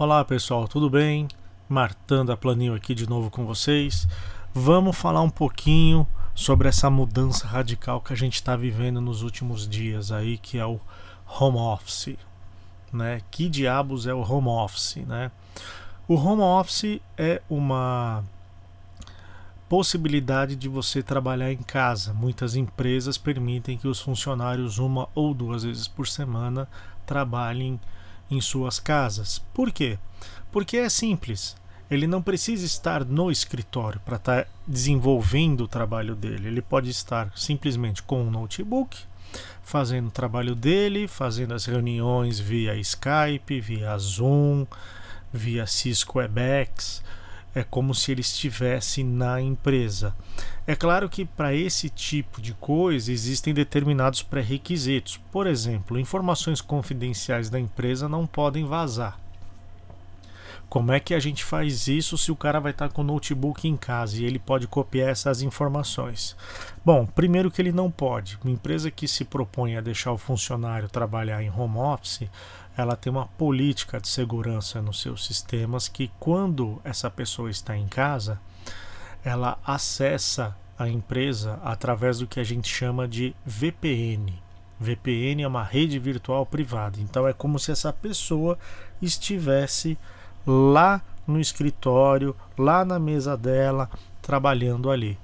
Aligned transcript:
Olá 0.00 0.24
pessoal, 0.24 0.68
tudo 0.68 0.88
bem? 0.88 1.26
Martanda 1.68 2.36
Planil 2.36 2.72
aqui 2.72 2.94
de 2.94 3.08
novo 3.08 3.30
com 3.30 3.44
vocês. 3.44 4.06
Vamos 4.54 4.96
falar 4.96 5.22
um 5.22 5.28
pouquinho 5.28 6.06
sobre 6.36 6.68
essa 6.68 6.88
mudança 6.88 7.48
radical 7.48 8.00
que 8.00 8.12
a 8.12 8.16
gente 8.16 8.34
está 8.34 8.54
vivendo 8.54 9.00
nos 9.00 9.24
últimos 9.24 9.68
dias 9.68 10.12
aí, 10.12 10.38
que 10.38 10.56
é 10.56 10.64
o 10.64 10.78
home 11.26 11.58
office. 11.58 12.16
Né? 12.92 13.22
Que 13.28 13.48
diabos 13.48 14.06
é 14.06 14.14
o 14.14 14.20
home 14.20 14.46
office? 14.46 15.04
Né? 15.04 15.32
O 16.06 16.14
home 16.14 16.42
office 16.42 17.00
é 17.16 17.42
uma 17.50 18.22
possibilidade 19.68 20.54
de 20.54 20.68
você 20.68 21.02
trabalhar 21.02 21.52
em 21.52 21.64
casa. 21.64 22.14
Muitas 22.14 22.54
empresas 22.54 23.18
permitem 23.18 23.76
que 23.76 23.88
os 23.88 24.00
funcionários 24.00 24.78
uma 24.78 25.08
ou 25.12 25.34
duas 25.34 25.64
vezes 25.64 25.88
por 25.88 26.06
semana 26.06 26.68
trabalhem 27.04 27.72
em 27.72 27.80
suas 28.40 28.78
casas. 28.78 29.42
Por 29.54 29.72
quê? 29.72 29.98
Porque 30.52 30.76
é 30.76 30.88
simples. 30.88 31.56
Ele 31.90 32.06
não 32.06 32.20
precisa 32.20 32.66
estar 32.66 33.04
no 33.04 33.30
escritório 33.30 34.00
para 34.04 34.16
estar 34.16 34.44
tá 34.44 34.50
desenvolvendo 34.66 35.62
o 35.62 35.68
trabalho 35.68 36.14
dele. 36.14 36.48
Ele 36.48 36.62
pode 36.62 36.90
estar 36.90 37.32
simplesmente 37.34 38.02
com 38.02 38.22
um 38.22 38.30
notebook, 38.30 38.98
fazendo 39.62 40.08
o 40.08 40.12
trabalho 40.12 40.54
dele, 40.54 41.08
fazendo 41.08 41.54
as 41.54 41.64
reuniões 41.64 42.38
via 42.38 42.76
Skype, 42.76 43.60
via 43.60 43.96
Zoom, 43.96 44.66
via 45.32 45.66
Cisco 45.66 46.18
Webex, 46.18 47.02
é 47.54 47.64
como 47.64 47.94
se 47.94 48.12
ele 48.12 48.20
estivesse 48.20 49.02
na 49.02 49.40
empresa. 49.40 50.14
É 50.66 50.76
claro 50.76 51.08
que 51.08 51.24
para 51.24 51.54
esse 51.54 51.88
tipo 51.88 52.40
de 52.40 52.54
coisa 52.54 53.12
existem 53.12 53.54
determinados 53.54 54.22
pré-requisitos. 54.22 55.18
Por 55.30 55.46
exemplo, 55.46 55.98
informações 55.98 56.60
confidenciais 56.60 57.48
da 57.48 57.58
empresa 57.58 58.08
não 58.08 58.26
podem 58.26 58.64
vazar. 58.64 59.18
Como 60.68 60.92
é 60.92 61.00
que 61.00 61.14
a 61.14 61.18
gente 61.18 61.42
faz 61.44 61.88
isso 61.88 62.18
se 62.18 62.30
o 62.30 62.36
cara 62.36 62.60
vai 62.60 62.72
estar 62.72 62.90
com 62.90 63.00
o 63.00 63.04
notebook 63.04 63.66
em 63.66 63.76
casa 63.76 64.18
e 64.18 64.24
ele 64.24 64.38
pode 64.38 64.66
copiar 64.66 65.08
essas 65.08 65.40
informações? 65.40 66.36
Bom, 66.84 67.06
primeiro 67.06 67.50
que 67.50 67.62
ele 67.62 67.72
não 67.72 67.90
pode. 67.90 68.38
Uma 68.44 68.52
empresa 68.52 68.90
que 68.90 69.08
se 69.08 69.24
propõe 69.24 69.76
a 69.76 69.80
deixar 69.80 70.12
o 70.12 70.18
funcionário 70.18 70.86
trabalhar 70.86 71.42
em 71.42 71.50
home 71.50 71.78
office, 71.78 72.28
ela 72.76 72.96
tem 72.96 73.10
uma 73.10 73.26
política 73.26 73.98
de 73.98 74.08
segurança 74.08 74.82
nos 74.82 75.00
seus 75.00 75.24
sistemas 75.24 75.88
que 75.88 76.10
quando 76.20 76.80
essa 76.84 77.10
pessoa 77.10 77.50
está 77.50 77.74
em 77.74 77.88
casa, 77.88 78.38
ela 79.24 79.58
acessa 79.64 80.54
a 80.78 80.86
empresa 80.86 81.58
através 81.64 82.18
do 82.18 82.26
que 82.26 82.38
a 82.38 82.44
gente 82.44 82.68
chama 82.68 83.08
de 83.08 83.34
VPN. 83.44 84.34
VPN 84.78 85.42
é 85.42 85.48
uma 85.48 85.64
rede 85.64 85.98
virtual 85.98 86.46
privada. 86.46 87.00
Então 87.00 87.26
é 87.26 87.32
como 87.32 87.58
se 87.58 87.72
essa 87.72 87.92
pessoa 87.92 88.58
estivesse 89.02 89.98
lá 90.50 91.02
no 91.26 91.38
escritório, 91.38 92.34
lá 92.56 92.84
na 92.84 92.98
mesa 92.98 93.36
dela, 93.36 93.90
trabalhando 94.22 94.90
ali. 94.90 95.18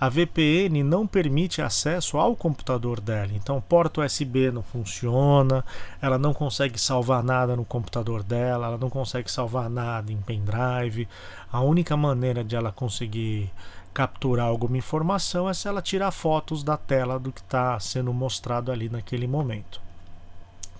A 0.00 0.08
VPN 0.08 0.84
não 0.84 1.08
permite 1.08 1.60
acesso 1.60 2.18
ao 2.18 2.36
computador 2.36 3.00
dela, 3.00 3.32
então 3.34 3.60
porta 3.60 4.00
USB 4.00 4.48
não 4.52 4.62
funciona, 4.62 5.64
ela 6.00 6.16
não 6.16 6.32
consegue 6.32 6.78
salvar 6.78 7.24
nada 7.24 7.56
no 7.56 7.64
computador 7.64 8.22
dela, 8.22 8.68
ela 8.68 8.78
não 8.78 8.88
consegue 8.88 9.28
salvar 9.28 9.68
nada 9.68 10.12
em 10.12 10.18
pendrive. 10.18 11.08
A 11.50 11.62
única 11.62 11.96
maneira 11.96 12.44
de 12.44 12.54
ela 12.54 12.70
conseguir 12.70 13.50
capturar 13.92 14.46
alguma 14.46 14.76
informação 14.76 15.48
é 15.48 15.54
se 15.54 15.66
ela 15.66 15.82
tirar 15.82 16.12
fotos 16.12 16.62
da 16.62 16.76
tela 16.76 17.18
do 17.18 17.32
que 17.32 17.40
está 17.40 17.80
sendo 17.80 18.12
mostrado 18.12 18.70
ali 18.70 18.88
naquele 18.88 19.26
momento. 19.26 19.80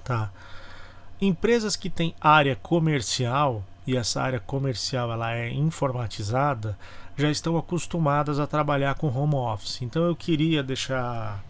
Tá? 0.04 0.30
Empresas 1.20 1.74
que 1.74 1.90
têm 1.90 2.14
área 2.20 2.54
comercial 2.54 3.64
e 3.88 3.96
essa 3.96 4.20
área 4.20 4.38
comercial 4.38 5.10
ela 5.10 5.34
é 5.34 5.50
informatizada, 5.50 6.78
já 7.16 7.30
estão 7.30 7.56
acostumadas 7.56 8.38
a 8.38 8.46
trabalhar 8.46 8.94
com 8.96 9.08
home 9.08 9.34
office. 9.34 9.80
Então 9.80 10.04
eu 10.04 10.14
queria 10.14 10.62
deixar 10.62 11.42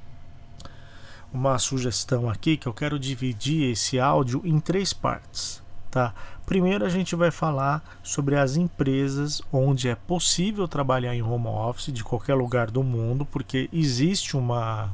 uma 1.33 1.59
sugestão 1.59 2.31
aqui 2.31 2.57
que 2.57 2.69
eu 2.69 2.73
quero 2.73 2.97
dividir 2.97 3.73
esse 3.73 3.99
áudio 3.99 4.41
em 4.45 4.61
três 4.61 4.93
partes, 4.93 5.61
tá? 5.91 6.15
Primeiro 6.47 6.85
a 6.85 6.89
gente 6.89 7.17
vai 7.17 7.33
falar 7.33 7.83
sobre 8.05 8.37
as 8.37 8.55
empresas 8.55 9.43
onde 9.53 9.89
é 9.89 9.97
possível 9.97 10.69
trabalhar 10.69 11.17
em 11.17 11.23
home 11.23 11.49
office 11.49 11.93
de 11.93 12.05
qualquer 12.05 12.35
lugar 12.35 12.71
do 12.71 12.85
mundo, 12.85 13.27
porque 13.27 13.69
existe 13.73 14.37
uma 14.37 14.93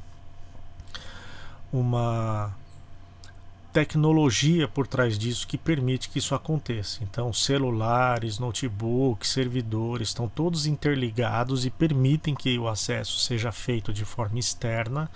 uma 1.70 2.54
tecnologia 3.74 4.68
por 4.68 4.86
trás 4.86 5.18
disso 5.18 5.48
que 5.48 5.58
permite 5.58 6.08
que 6.08 6.20
isso 6.20 6.32
aconteça. 6.32 7.02
Então, 7.02 7.32
celulares, 7.32 8.38
notebooks, 8.38 9.30
servidores 9.30 10.10
estão 10.10 10.28
todos 10.28 10.64
interligados 10.64 11.66
e 11.66 11.70
permitem 11.70 12.36
que 12.36 12.56
o 12.56 12.68
acesso 12.68 13.18
seja 13.18 13.50
feito 13.50 13.92
de 13.92 14.04
forma 14.04 14.38
externa 14.38 15.10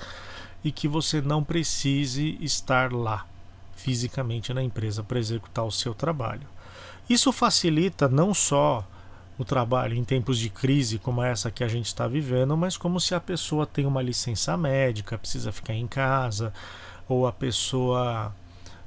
e 0.64 0.72
que 0.72 0.88
você 0.88 1.20
não 1.20 1.44
precise 1.44 2.36
estar 2.40 2.92
lá 2.92 3.24
fisicamente 3.76 4.52
na 4.52 4.60
empresa 4.60 5.04
para 5.04 5.20
executar 5.20 5.64
o 5.64 5.70
seu 5.70 5.94
trabalho. 5.94 6.48
Isso 7.08 7.30
facilita 7.30 8.08
não 8.08 8.34
só 8.34 8.84
o 9.38 9.44
trabalho 9.44 9.94
em 9.94 10.02
tempos 10.02 10.36
de 10.36 10.50
crise 10.50 10.98
como 10.98 11.22
essa 11.22 11.48
que 11.48 11.62
a 11.62 11.68
gente 11.68 11.86
está 11.86 12.08
vivendo, 12.08 12.56
mas 12.56 12.76
como 12.76 12.98
se 12.98 13.14
a 13.14 13.20
pessoa 13.20 13.64
tem 13.64 13.86
uma 13.86 14.02
licença 14.02 14.56
médica, 14.56 15.16
precisa 15.16 15.52
ficar 15.52 15.74
em 15.74 15.86
casa, 15.86 16.52
ou 17.08 17.24
a 17.24 17.32
pessoa 17.32 18.34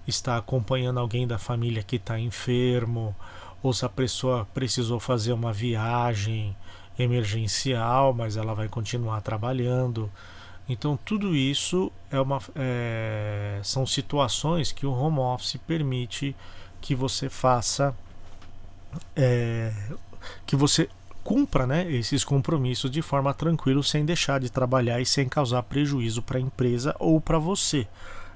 está 0.07 0.37
acompanhando 0.37 0.99
alguém 0.99 1.27
da 1.27 1.37
família 1.37 1.83
que 1.83 1.95
está 1.95 2.19
enfermo, 2.19 3.15
ou 3.61 3.73
se 3.73 3.85
a 3.85 3.89
pessoa 3.89 4.47
precisou 4.53 4.99
fazer 4.99 5.33
uma 5.33 5.53
viagem 5.53 6.55
emergencial, 6.97 8.13
mas 8.13 8.37
ela 8.37 8.53
vai 8.53 8.67
continuar 8.67 9.21
trabalhando. 9.21 10.11
Então, 10.67 10.97
tudo 11.03 11.35
isso 11.35 11.91
é 12.09 12.19
uma, 12.19 12.39
é, 12.55 13.59
são 13.63 13.85
situações 13.85 14.71
que 14.71 14.85
o 14.85 14.91
home 14.91 15.19
office 15.19 15.57
permite 15.67 16.35
que 16.79 16.95
você 16.95 17.29
faça, 17.29 17.95
é, 19.15 19.71
que 20.45 20.55
você 20.55 20.89
cumpra 21.23 21.67
né, 21.67 21.91
esses 21.91 22.23
compromissos 22.23 22.89
de 22.89 23.01
forma 23.01 23.33
tranquila, 23.33 23.83
sem 23.83 24.05
deixar 24.05 24.39
de 24.39 24.49
trabalhar 24.49 24.99
e 24.99 25.05
sem 25.05 25.27
causar 25.29 25.63
prejuízo 25.63 26.21
para 26.21 26.37
a 26.37 26.41
empresa 26.41 26.95
ou 26.99 27.21
para 27.21 27.37
você. 27.37 27.87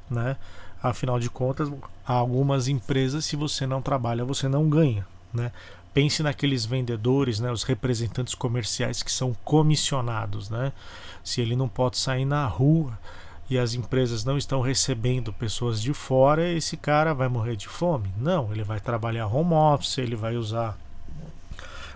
Né? 0.09 0.37
Afinal 0.85 1.19
de 1.19 1.31
contas, 1.31 1.71
algumas 2.05 2.67
empresas, 2.67 3.25
se 3.25 3.35
você 3.35 3.65
não 3.65 3.81
trabalha, 3.81 4.23
você 4.23 4.47
não 4.47 4.69
ganha. 4.69 5.05
Né? 5.33 5.51
Pense 5.95 6.21
naqueles 6.21 6.63
vendedores, 6.63 7.39
né, 7.39 7.51
os 7.51 7.63
representantes 7.63 8.35
comerciais 8.35 9.01
que 9.01 9.11
são 9.11 9.35
comissionados. 9.43 10.47
Né? 10.49 10.71
Se 11.23 11.41
ele 11.41 11.55
não 11.55 11.67
pode 11.67 11.97
sair 11.97 12.23
na 12.23 12.45
rua 12.45 12.95
e 13.49 13.57
as 13.57 13.73
empresas 13.73 14.23
não 14.23 14.37
estão 14.37 14.61
recebendo 14.61 15.33
pessoas 15.33 15.81
de 15.81 15.91
fora, 15.91 16.47
esse 16.51 16.77
cara 16.77 17.15
vai 17.15 17.27
morrer 17.29 17.55
de 17.55 17.67
fome? 17.67 18.13
Não, 18.15 18.51
ele 18.51 18.63
vai 18.63 18.79
trabalhar 18.79 19.25
home 19.25 19.53
office, 19.53 19.97
ele 19.97 20.15
vai 20.15 20.37
usar 20.37 20.77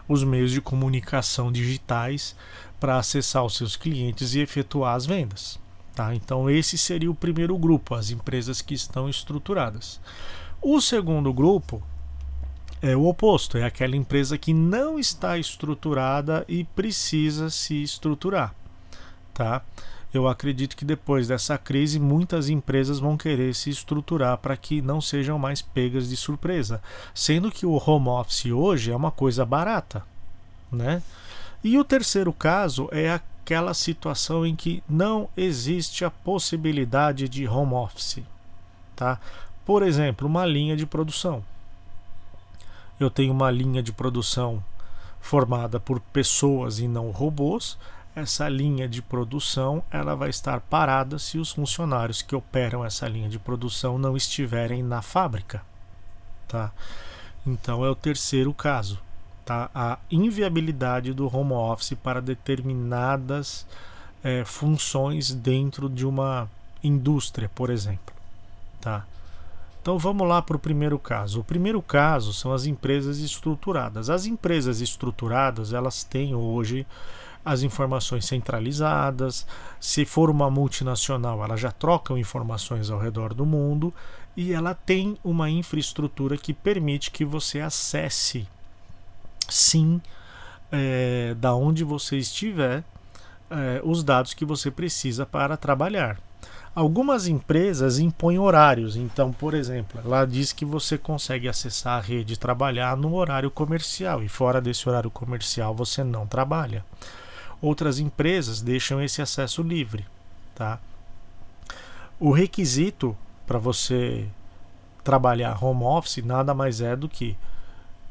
os 0.07 0.23
meios 0.23 0.51
de 0.51 0.61
comunicação 0.61 1.51
digitais 1.51 2.35
para 2.79 2.97
acessar 2.97 3.45
os 3.45 3.55
seus 3.55 3.75
clientes 3.75 4.33
e 4.33 4.39
efetuar 4.39 4.95
as 4.95 5.05
vendas. 5.05 5.59
Tá? 5.99 6.15
Então, 6.15 6.49
esse 6.49 6.77
seria 6.77 7.11
o 7.11 7.13
primeiro 7.13 7.57
grupo, 7.57 7.93
as 7.93 8.09
empresas 8.09 8.61
que 8.61 8.73
estão 8.73 9.09
estruturadas. 9.09 9.99
O 10.61 10.79
segundo 10.79 11.33
grupo 11.33 11.83
é 12.81 12.95
o 12.95 13.05
oposto, 13.05 13.57
é 13.57 13.65
aquela 13.65 13.97
empresa 13.97 14.37
que 14.37 14.53
não 14.53 14.97
está 14.97 15.37
estruturada 15.37 16.45
e 16.47 16.63
precisa 16.63 17.49
se 17.49 17.83
estruturar. 17.83 18.55
Tá? 19.33 19.61
Eu 20.13 20.25
acredito 20.25 20.77
que 20.77 20.85
depois 20.85 21.27
dessa 21.27 21.57
crise, 21.57 21.99
muitas 21.99 22.47
empresas 22.47 22.97
vão 22.97 23.17
querer 23.17 23.53
se 23.53 23.69
estruturar 23.69 24.37
para 24.37 24.55
que 24.55 24.81
não 24.81 25.01
sejam 25.01 25.37
mais 25.37 25.61
pegas 25.61 26.07
de 26.07 26.15
surpresa, 26.15 26.81
sendo 27.13 27.51
que 27.51 27.65
o 27.65 27.73
home 27.73 28.07
office 28.07 28.45
hoje 28.45 28.89
é 28.89 28.95
uma 28.95 29.11
coisa 29.11 29.45
barata, 29.45 30.01
né? 30.71 31.03
E 31.61 31.77
o 31.77 31.83
terceiro 31.83 32.31
caso 32.31 32.87
é 32.89 33.11
a 33.11 33.19
aquela 33.49 33.73
situação 33.73 34.45
em 34.45 34.55
que 34.55 34.83
não 34.87 35.27
existe 35.35 36.05
a 36.05 36.11
possibilidade 36.11 37.27
de 37.27 37.47
home 37.47 37.73
office, 37.73 38.23
tá? 38.95 39.19
Por 39.65 39.81
exemplo, 39.81 40.27
uma 40.27 40.45
linha 40.45 40.77
de 40.77 40.85
produção. 40.85 41.43
Eu 42.99 43.09
tenho 43.09 43.33
uma 43.33 43.49
linha 43.49 43.81
de 43.81 43.91
produção 43.91 44.63
formada 45.19 45.79
por 45.79 45.99
pessoas 45.99 46.77
e 46.77 46.87
não 46.87 47.09
robôs. 47.09 47.75
Essa 48.15 48.47
linha 48.47 48.87
de 48.87 49.01
produção 49.01 49.83
ela 49.89 50.15
vai 50.15 50.29
estar 50.29 50.59
parada 50.59 51.17
se 51.17 51.39
os 51.39 51.51
funcionários 51.51 52.21
que 52.21 52.35
operam 52.35 52.85
essa 52.85 53.07
linha 53.07 53.29
de 53.29 53.39
produção 53.39 53.97
não 53.97 54.15
estiverem 54.15 54.83
na 54.83 55.01
fábrica, 55.01 55.63
tá? 56.47 56.71
Então 57.47 57.83
é 57.83 57.89
o 57.89 57.95
terceiro 57.95 58.53
caso 58.53 58.99
tá? 59.49 59.71
a 59.73 59.97
inviabilidade 60.11 61.11
do 61.11 61.25
home 61.35 61.53
office 61.53 61.95
para 61.95 62.21
determinadas 62.21 63.65
é, 64.23 64.45
funções 64.45 65.33
dentro 65.33 65.89
de 65.89 66.05
uma 66.05 66.47
indústria, 66.83 67.49
por 67.55 67.71
exemplo. 67.71 68.13
Tá? 68.79 69.07
Então 69.81 69.97
vamos 69.97 70.27
lá 70.27 70.39
para 70.39 70.55
o 70.55 70.59
primeiro 70.59 70.99
caso. 70.99 71.39
O 71.39 71.43
primeiro 71.43 71.81
caso 71.81 72.31
são 72.31 72.53
as 72.53 72.67
empresas 72.67 73.17
estruturadas. 73.17 74.07
As 74.07 74.27
empresas 74.27 74.81
estruturadas 74.81 75.73
elas 75.73 76.03
têm 76.03 76.35
hoje 76.35 76.85
as 77.43 77.63
informações 77.63 78.25
centralizadas. 78.25 79.47
Se 79.79 80.05
for 80.05 80.29
uma 80.29 80.51
multinacional, 80.51 81.43
ela 81.43 81.57
já 81.57 81.71
troca 81.71 82.13
informações 82.19 82.91
ao 82.91 82.99
redor 82.99 83.33
do 83.33 83.47
mundo 83.47 83.91
e 84.37 84.53
ela 84.53 84.75
tem 84.75 85.17
uma 85.23 85.49
infraestrutura 85.49 86.37
que 86.37 86.53
permite 86.53 87.09
que 87.09 87.25
você 87.25 87.59
acesse, 87.59 88.47
sim, 89.51 90.01
é, 90.71 91.35
da 91.39 91.53
onde 91.53 91.83
você 91.83 92.17
estiver, 92.17 92.83
é, 93.49 93.81
os 93.83 94.03
dados 94.03 94.33
que 94.33 94.45
você 94.45 94.69
precisa 94.69 95.25
para 95.25 95.57
trabalhar. 95.57 96.19
Algumas 96.75 97.27
empresas 97.27 97.97
impõem 97.97 98.37
horários, 98.37 98.95
então, 98.95 99.33
por 99.33 99.53
exemplo, 99.53 99.99
ela 100.05 100.23
diz 100.25 100.53
que 100.53 100.63
você 100.63 100.97
consegue 100.97 101.49
acessar 101.49 101.97
a 101.97 102.01
rede 102.01 102.33
e 102.33 102.37
trabalhar 102.37 102.95
no 102.95 103.15
horário 103.15 103.49
comercial 103.49 104.23
e 104.23 104.29
fora 104.29 104.61
desse 104.61 104.87
horário 104.87 105.09
comercial 105.09 105.73
você 105.73 106.03
não 106.03 106.27
trabalha. 106.27 106.85
Outras 107.61 107.99
empresas 107.99 108.61
deixam 108.61 109.01
esse 109.01 109.21
acesso 109.21 109.61
livre, 109.63 110.05
tá? 110.55 110.79
O 112.19 112.31
requisito 112.31 113.17
para 113.47 113.57
você 113.57 114.27
trabalhar 115.03 115.61
home 115.63 115.83
office 115.83 116.23
nada 116.23 116.53
mais 116.53 116.81
é 116.81 116.95
do 116.95 117.09
que 117.09 117.35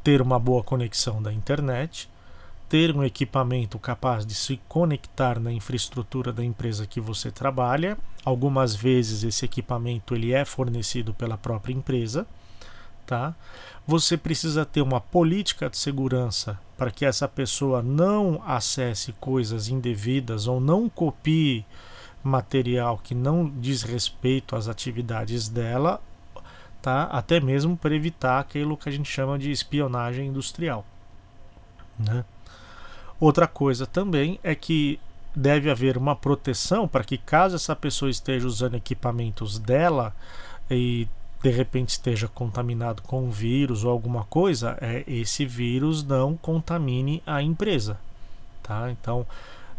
ter 0.03 0.21
uma 0.21 0.39
boa 0.39 0.63
conexão 0.63 1.21
da 1.21 1.31
internet, 1.31 2.09
ter 2.67 2.95
um 2.95 3.03
equipamento 3.03 3.79
capaz 3.79 4.25
de 4.25 4.35
se 4.35 4.59
conectar 4.67 5.39
na 5.39 5.51
infraestrutura 5.51 6.31
da 6.31 6.43
empresa 6.43 6.85
que 6.85 7.01
você 7.01 7.31
trabalha. 7.31 7.97
Algumas 8.23 8.75
vezes 8.75 9.23
esse 9.23 9.45
equipamento 9.45 10.13
ele 10.13 10.33
é 10.33 10.45
fornecido 10.45 11.13
pela 11.13 11.37
própria 11.37 11.73
empresa, 11.73 12.27
tá? 13.05 13.33
Você 13.87 14.15
precisa 14.15 14.65
ter 14.65 14.83
uma 14.83 15.01
política 15.01 15.67
de 15.67 15.77
segurança 15.77 16.59
para 16.77 16.91
que 16.91 17.03
essa 17.05 17.27
pessoa 17.27 17.81
não 17.81 18.41
acesse 18.45 19.13
coisas 19.13 19.67
indevidas 19.67 20.47
ou 20.47 20.59
não 20.59 20.87
copie 20.87 21.65
material 22.23 22.99
que 23.03 23.15
não 23.15 23.49
diz 23.49 23.81
respeito 23.81 24.55
às 24.55 24.67
atividades 24.67 25.49
dela, 25.49 26.01
tá? 26.81 27.03
Até 27.03 27.39
mesmo 27.39 27.77
para 27.77 27.95
evitar 27.95 28.39
aquilo 28.39 28.77
que 28.77 28.89
a 28.89 28.91
gente 28.91 29.09
chama 29.09 29.37
de 29.37 29.51
espionagem 29.51 30.27
industrial, 30.27 30.85
né? 31.97 32.23
Outra 33.19 33.47
coisa 33.47 33.85
também 33.85 34.39
é 34.43 34.55
que 34.55 34.99
deve 35.35 35.69
haver 35.69 35.97
uma 35.97 36.15
proteção 36.15 36.87
para 36.87 37.03
que, 37.03 37.17
caso 37.17 37.55
essa 37.55 37.75
pessoa 37.75 38.09
esteja 38.09 38.47
usando 38.47 38.75
equipamentos 38.75 39.59
dela 39.59 40.15
e 40.71 41.07
de 41.41 41.49
repente 41.49 41.89
esteja 41.89 42.27
contaminado 42.27 43.01
com 43.01 43.29
vírus 43.29 43.83
ou 43.83 43.91
alguma 43.91 44.23
coisa, 44.25 44.77
é, 44.81 45.03
esse 45.07 45.45
vírus 45.45 46.03
não 46.03 46.35
contamine 46.35 47.23
a 47.25 47.41
empresa. 47.41 47.97
Tá? 48.63 48.91
Então, 48.91 49.25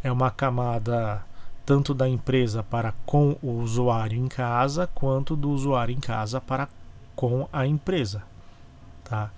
é 0.03 0.11
uma 0.11 0.31
camada 0.31 1.23
tanto 1.65 1.95
da 1.95 2.09
empresa 2.09 2.63
para 2.63 2.93
com 3.05 3.37
o 3.43 3.61
usuário 3.61 4.19
em 4.19 4.27
casa, 4.27 4.89
quanto 4.95 5.37
do 5.37 5.51
usuário 5.51 5.95
em 5.95 6.01
casa 6.01 6.41
para 6.41 6.69
com 7.21 7.47
a 7.53 7.67
empresa. 7.67 8.23
Tá? 9.05 9.31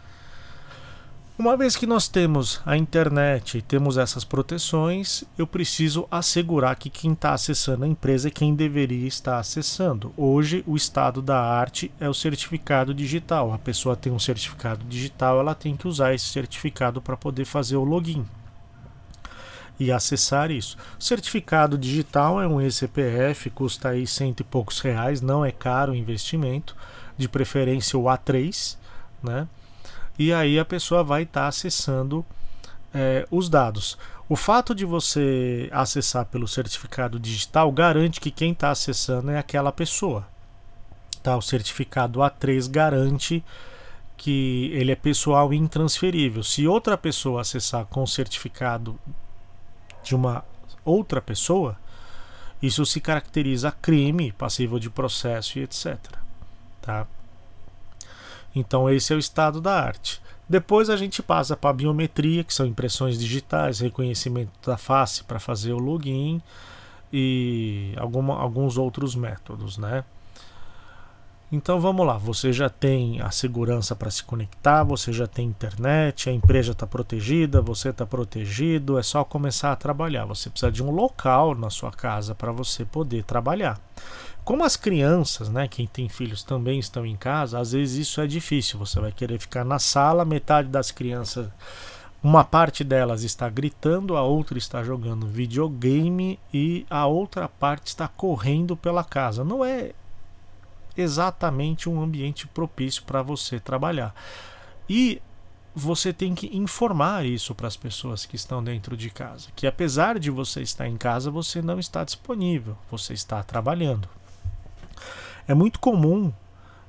Uma 1.36 1.56
vez 1.56 1.74
que 1.74 1.84
nós 1.84 2.06
temos 2.06 2.60
a 2.64 2.76
internet 2.76 3.58
e 3.58 3.62
temos 3.62 3.98
essas 3.98 4.24
proteções, 4.24 5.24
eu 5.36 5.48
preciso 5.48 6.06
assegurar 6.08 6.76
que 6.76 6.88
quem 6.88 7.12
está 7.12 7.32
acessando 7.32 7.84
a 7.84 7.88
empresa 7.88 8.28
é 8.28 8.30
quem 8.30 8.54
deveria 8.54 9.08
estar 9.08 9.40
acessando. 9.40 10.14
Hoje, 10.16 10.62
o 10.64 10.76
estado 10.76 11.20
da 11.20 11.40
arte 11.40 11.90
é 11.98 12.08
o 12.08 12.14
certificado 12.14 12.94
digital. 12.94 13.52
A 13.52 13.58
pessoa 13.58 13.96
tem 13.96 14.12
um 14.12 14.18
certificado 14.20 14.84
digital, 14.84 15.40
ela 15.40 15.52
tem 15.52 15.76
que 15.76 15.88
usar 15.88 16.14
esse 16.14 16.26
certificado 16.26 17.02
para 17.02 17.16
poder 17.16 17.46
fazer 17.46 17.74
o 17.74 17.82
login 17.82 18.24
e 19.80 19.90
acessar 19.90 20.52
isso. 20.52 20.76
Certificado 21.00 21.76
digital 21.76 22.40
é 22.40 22.46
um 22.46 22.60
eCPF, 22.60 23.50
custa 23.50 23.88
aí 23.88 24.06
cento 24.06 24.38
e 24.38 24.44
poucos 24.44 24.78
reais, 24.78 25.20
não 25.20 25.44
é 25.44 25.50
caro 25.50 25.90
o 25.90 25.96
investimento, 25.96 26.76
de 27.16 27.28
preferência 27.28 27.98
o 27.98 28.04
A3, 28.04 28.76
né? 29.22 29.46
e 30.18 30.32
aí 30.32 30.58
a 30.58 30.64
pessoa 30.64 31.02
vai 31.02 31.22
estar 31.22 31.42
tá 31.42 31.48
acessando 31.48 32.24
é, 32.92 33.26
os 33.30 33.48
dados. 33.48 33.98
O 34.28 34.36
fato 34.36 34.74
de 34.74 34.84
você 34.84 35.68
acessar 35.72 36.24
pelo 36.26 36.48
certificado 36.48 37.18
digital 37.18 37.70
garante 37.70 38.20
que 38.20 38.30
quem 38.30 38.52
está 38.52 38.70
acessando 38.70 39.30
é 39.30 39.38
aquela 39.38 39.72
pessoa. 39.72 40.26
Tá? 41.22 41.36
O 41.36 41.42
certificado 41.42 42.20
A3 42.20 42.70
garante 42.70 43.44
que 44.16 44.70
ele 44.72 44.92
é 44.92 44.96
pessoal 44.96 45.52
e 45.52 45.56
intransferível. 45.56 46.42
Se 46.42 46.66
outra 46.66 46.96
pessoa 46.96 47.40
acessar 47.40 47.84
com 47.86 48.04
o 48.04 48.06
certificado 48.06 48.98
de 50.02 50.14
uma 50.14 50.44
outra 50.84 51.20
pessoa, 51.20 51.76
isso 52.62 52.86
se 52.86 53.00
caracteriza 53.00 53.72
crime, 53.72 54.32
passível 54.32 54.78
de 54.78 54.88
processo 54.88 55.58
e 55.58 55.62
etc. 55.62 56.21
Tá? 56.82 57.06
Então, 58.54 58.90
esse 58.90 59.12
é 59.12 59.16
o 59.16 59.18
estado 59.18 59.60
da 59.60 59.80
arte. 59.80 60.20
Depois 60.46 60.90
a 60.90 60.96
gente 60.96 61.22
passa 61.22 61.56
para 61.56 61.70
a 61.70 61.72
biometria, 61.72 62.44
que 62.44 62.52
são 62.52 62.66
impressões 62.66 63.18
digitais, 63.18 63.80
reconhecimento 63.80 64.50
da 64.68 64.76
face 64.76 65.24
para 65.24 65.38
fazer 65.38 65.72
o 65.72 65.78
login 65.78 66.42
e 67.10 67.94
alguma, 67.96 68.38
alguns 68.38 68.76
outros 68.76 69.14
métodos, 69.14 69.78
né? 69.78 70.04
Então 71.50 71.78
vamos 71.78 72.06
lá, 72.06 72.16
você 72.16 72.50
já 72.50 72.70
tem 72.70 73.20
a 73.20 73.30
segurança 73.30 73.94
para 73.94 74.10
se 74.10 74.24
conectar, 74.24 74.82
você 74.84 75.12
já 75.12 75.26
tem 75.26 75.46
internet, 75.46 76.30
a 76.30 76.32
empresa 76.32 76.72
está 76.72 76.86
protegida, 76.86 77.60
você 77.60 77.90
está 77.90 78.06
protegido, 78.06 78.98
é 78.98 79.02
só 79.02 79.22
começar 79.22 79.70
a 79.70 79.76
trabalhar. 79.76 80.24
Você 80.24 80.48
precisa 80.48 80.72
de 80.72 80.82
um 80.82 80.90
local 80.90 81.54
na 81.54 81.68
sua 81.68 81.90
casa 81.90 82.34
para 82.34 82.50
você 82.50 82.86
poder 82.86 83.24
trabalhar. 83.24 83.78
Como 84.44 84.64
as 84.64 84.76
crianças, 84.76 85.48
né, 85.48 85.68
quem 85.68 85.86
tem 85.86 86.08
filhos 86.08 86.42
também 86.42 86.78
estão 86.78 87.06
em 87.06 87.16
casa, 87.16 87.60
às 87.60 87.72
vezes 87.72 88.08
isso 88.08 88.20
é 88.20 88.26
difícil. 88.26 88.78
Você 88.78 88.98
vai 89.00 89.12
querer 89.12 89.38
ficar 89.38 89.64
na 89.64 89.78
sala, 89.78 90.24
metade 90.24 90.68
das 90.68 90.90
crianças, 90.90 91.48
uma 92.22 92.44
parte 92.44 92.82
delas 92.82 93.22
está 93.22 93.48
gritando, 93.48 94.16
a 94.16 94.22
outra 94.22 94.58
está 94.58 94.82
jogando 94.82 95.26
videogame 95.26 96.38
e 96.52 96.86
a 96.90 97.06
outra 97.06 97.48
parte 97.48 97.88
está 97.88 98.08
correndo 98.08 98.76
pela 98.76 99.04
casa. 99.04 99.44
Não 99.44 99.64
é 99.64 99.92
exatamente 100.96 101.88
um 101.88 102.02
ambiente 102.02 102.46
propício 102.46 103.02
para 103.04 103.22
você 103.22 103.58
trabalhar. 103.58 104.14
E 104.88 105.22
você 105.74 106.12
tem 106.12 106.34
que 106.34 106.54
informar 106.56 107.24
isso 107.24 107.54
para 107.54 107.66
as 107.66 107.76
pessoas 107.76 108.26
que 108.26 108.36
estão 108.36 108.62
dentro 108.62 108.96
de 108.96 109.08
casa, 109.08 109.48
que 109.56 109.66
apesar 109.66 110.18
de 110.18 110.30
você 110.30 110.60
estar 110.60 110.86
em 110.86 110.96
casa, 110.96 111.30
você 111.30 111.62
não 111.62 111.78
está 111.78 112.04
disponível, 112.04 112.76
você 112.90 113.14
está 113.14 113.42
trabalhando. 113.42 114.08
É 115.46 115.54
muito 115.54 115.78
comum 115.78 116.32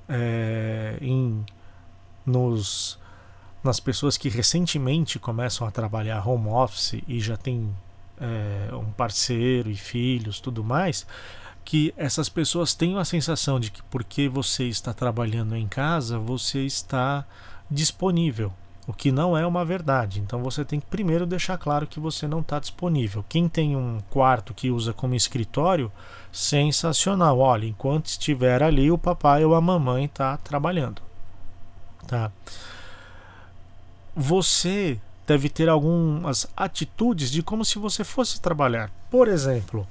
é, 0.07 0.97
em, 1.01 1.45
nos, 2.25 2.99
nas 3.63 3.79
pessoas 3.79 4.17
que 4.17 4.29
recentemente 4.29 5.19
começam 5.19 5.67
a 5.67 5.71
trabalhar 5.71 6.27
home 6.27 6.49
office 6.49 7.01
e 7.07 7.19
já 7.19 7.37
tem 7.37 7.73
é, 8.19 8.73
um 8.75 8.91
parceiro 8.91 9.69
e 9.69 9.75
filhos, 9.75 10.39
tudo 10.39 10.63
mais, 10.63 11.05
que 11.65 11.93
essas 11.97 12.29
pessoas 12.29 12.73
tenham 12.73 12.99
a 12.99 13.05
sensação 13.05 13.59
de 13.59 13.71
que 13.71 13.81
porque 13.83 14.27
você 14.27 14.65
está 14.65 14.93
trabalhando 14.93 15.55
em 15.55 15.67
casa, 15.67 16.19
você 16.19 16.65
está 16.65 17.25
disponível 17.69 18.51
o 18.87 18.93
que 18.93 19.11
não 19.11 19.37
é 19.37 19.45
uma 19.45 19.63
verdade. 19.63 20.19
Então 20.19 20.41
você 20.41 20.65
tem 20.65 20.79
que 20.79 20.85
primeiro 20.85 21.25
deixar 21.25 21.57
claro 21.57 21.87
que 21.87 21.99
você 21.99 22.27
não 22.27 22.39
está 22.39 22.59
disponível. 22.59 23.23
Quem 23.27 23.47
tem 23.47 23.75
um 23.75 23.99
quarto 24.09 24.53
que 24.53 24.69
usa 24.69 24.93
como 24.93 25.15
escritório, 25.15 25.91
sensacional. 26.33 27.37
Olha, 27.37 27.67
enquanto 27.67 28.07
estiver 28.07 28.63
ali, 28.63 28.89
o 28.89 28.97
papai 28.97 29.45
ou 29.45 29.53
a 29.53 29.61
mamãe 29.61 30.05
está 30.05 30.35
trabalhando. 30.37 31.01
Tá? 32.07 32.31
Você 34.15 34.99
deve 35.25 35.47
ter 35.47 35.69
algumas 35.69 36.47
atitudes 36.57 37.31
de 37.31 37.43
como 37.43 37.63
se 37.63 37.77
você 37.77 38.03
fosse 38.03 38.41
trabalhar. 38.41 38.91
Por 39.09 39.27
exemplo, 39.27 39.87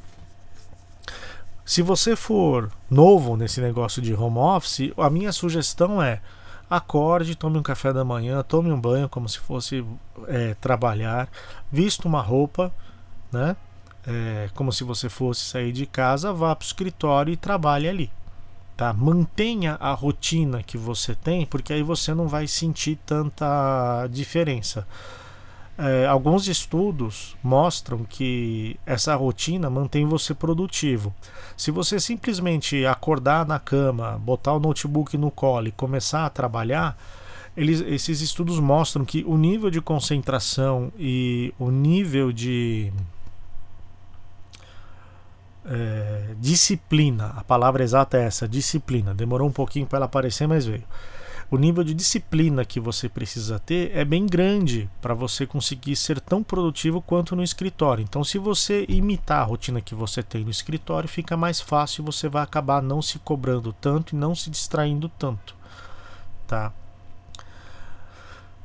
se 1.65 1.81
você 1.81 2.17
for 2.17 2.71
novo 2.91 3.37
nesse 3.37 3.61
negócio 3.61 4.03
de 4.03 4.13
home 4.13 4.39
office, 4.39 4.93
a 4.97 5.09
minha 5.09 5.33
sugestão 5.33 6.03
é 6.03 6.21
acorde, 6.69 7.37
tome 7.37 7.59
um 7.59 7.63
café 7.63 7.93
da 7.93 8.05
manhã, 8.05 8.43
tome 8.43 8.73
um 8.73 8.81
banho 8.81 9.09
como 9.09 9.29
se 9.29 9.39
fosse 9.39 9.85
é, 10.27 10.55
trabalhar, 10.55 11.29
vista 11.71 12.09
uma 12.09 12.21
roupa, 12.21 12.73
né? 13.31 13.57
É, 14.07 14.49
como 14.55 14.73
se 14.73 14.83
você 14.85 15.09
fosse 15.09 15.43
sair 15.43 15.73
de 15.73 15.87
casa, 15.87 16.33
vá 16.33 16.55
para 16.57 16.65
o 16.65 16.67
escritório 16.67 17.33
e 17.33 17.37
trabalhe 17.37 17.89
ali. 17.89 18.11
Tá? 18.77 18.93
Mantenha 18.93 19.77
a 19.79 19.93
rotina 19.93 20.63
que 20.63 20.77
você 20.77 21.15
tem, 21.15 21.47
porque 21.47 21.73
aí 21.73 21.83
você 21.83 22.15
não 22.15 22.27
vai 22.27 22.47
sentir 22.47 22.99
tanta 23.07 24.09
diferença. 24.11 24.87
é, 25.79 26.07
alguns 26.07 26.49
estudos 26.49 27.37
mostram 27.43 28.05
que 28.05 28.79
essa 28.85 29.15
rotina 29.15 29.71
mantém 29.71 30.05
você 30.05 30.35
produtivo. 30.35 31.15
Se 31.57 31.71
você 31.71 31.99
simplesmente 32.01 32.85
acordar 32.87 33.47
na 33.47 33.59
cama, 33.59 34.19
botar 34.19 34.53
o 34.53 34.61
notebook 34.61 35.17
no 35.17 35.31
colo 35.31 35.69
e 35.69 35.73
começar 35.73 36.27
a 36.27 36.31
trabalhar, 36.31 36.97
eles, 37.57 37.81
esses 37.81 38.21
estudos 38.21 38.59
mostram 38.59 39.05
que 39.05 39.25
o 39.27 39.37
nível 39.37 39.71
de 39.71 39.81
concentração 39.81 40.93
e 40.99 41.53
o 41.59 41.71
nível 41.71 42.33
de 42.33 42.93
é, 45.65 46.35
disciplina, 46.39 47.33
a 47.37 47.45
palavra 47.45 47.83
exata 47.83 48.17
é 48.17 48.25
essa, 48.25 48.49
disciplina. 48.49 49.15
Demorou 49.15 49.49
um 49.49 49.53
pouquinho 49.53 49.87
para 49.87 49.99
ela 49.99 50.07
aparecer, 50.07 50.47
mas 50.47 50.67
veio 50.67 50.85
o 51.53 51.59
nível 51.59 51.85
de 51.85 51.93
disciplina 51.93 52.65
que 52.65 52.81
você 52.81 53.11
precisa 53.11 53.59
ter 53.59 53.95
é 53.95 54.07
bem 54.07 54.25
grande 54.25 54.89
para 55.03 55.13
você 55.13 55.47
conseguir 55.47 55.95
ser 55.97 56.19
tão 56.19 56.43
produtivo 56.43 57.03
quanto 57.03 57.37
no 57.37 57.43
escritório. 57.43 58.03
Então, 58.03 58.25
se 58.25 58.39
você 58.39 58.87
imitar 58.89 59.43
a 59.43 59.45
rotina 59.45 59.83
que 59.83 59.95
você 59.95 60.23
tem 60.23 60.45
no 60.45 60.51
escritório, 60.51 61.07
fica 61.07 61.37
mais 61.37 61.61
fácil 61.61 62.01
e 62.01 62.07
você 62.07 62.27
vai 62.27 62.43
acabar 62.43 62.81
não 62.81 63.03
se 63.03 63.19
cobrando 63.19 63.71
tanto 63.71 64.15
e 64.15 64.19
não 64.19 64.35
se 64.35 64.49
distraindo 64.49 65.11
tanto, 65.11 65.55
tá? 66.47 66.73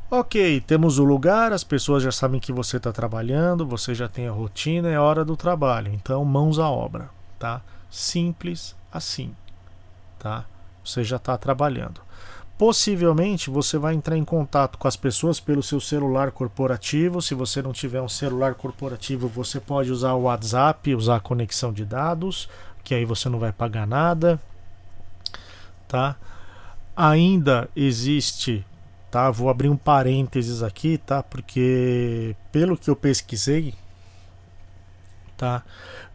Ok, 0.10 0.62
temos 0.62 1.00
o 1.00 1.04
lugar, 1.04 1.52
as 1.52 1.66
pessoas 1.66 2.02
já 2.02 2.14
sabem 2.14 2.40
que 2.40 2.54
você 2.54 2.78
está 2.78 2.94
trabalhando, 2.94 3.68
você 3.68 3.94
já 3.94 4.08
tem 4.08 4.26
a 4.26 4.32
rotina, 4.32 4.90
é 4.90 4.98
hora 4.98 5.26
do 5.26 5.36
trabalho. 5.36 5.92
Então, 5.94 6.24
mãos 6.24 6.60
à 6.60 6.70
obra, 6.70 7.10
tá? 7.38 7.62
Simples 7.92 8.74
assim, 8.90 9.36
tá? 10.18 10.46
Você 10.82 11.04
já 11.04 11.18
está 11.18 11.38
trabalhando. 11.38 12.00
Possivelmente 12.58 13.50
você 13.50 13.78
vai 13.78 13.96
entrar 13.96 14.18
em 14.18 14.24
contato 14.24 14.78
com 14.78 14.88
as 14.88 14.96
pessoas 14.96 15.42
pelo 15.42 15.62
seu 15.62 15.82
celular 15.82 16.32
corporativo. 16.32 17.22
Se 17.22 17.36
você 17.36 17.62
não 17.62 17.74
tiver 17.74 18.02
um 18.02 18.08
celular 18.08 18.56
corporativo, 18.56 19.28
você 19.28 19.60
pode 19.60 19.92
usar 19.92 20.14
o 20.14 20.22
WhatsApp, 20.22 20.96
usar 20.96 21.18
a 21.18 21.20
conexão 21.20 21.74
de 21.74 21.84
dados, 21.84 22.48
que 22.82 22.96
aí 22.96 23.04
você 23.04 23.28
não 23.28 23.40
vai 23.40 23.52
pagar 23.52 23.86
nada, 23.86 24.42
tá? 25.86 26.16
Ainda 26.96 27.70
existe, 27.76 28.66
tá? 29.18 29.32
Vou 29.32 29.50
abrir 29.50 29.68
um 29.68 29.76
parênteses 29.76 30.62
aqui, 30.62 31.00
tá? 31.00 31.24
Porque 31.24 32.36
pelo 32.52 32.78
que 32.78 32.88
eu 32.88 32.96
pesquisei, 32.96 33.74
tá? 35.36 35.64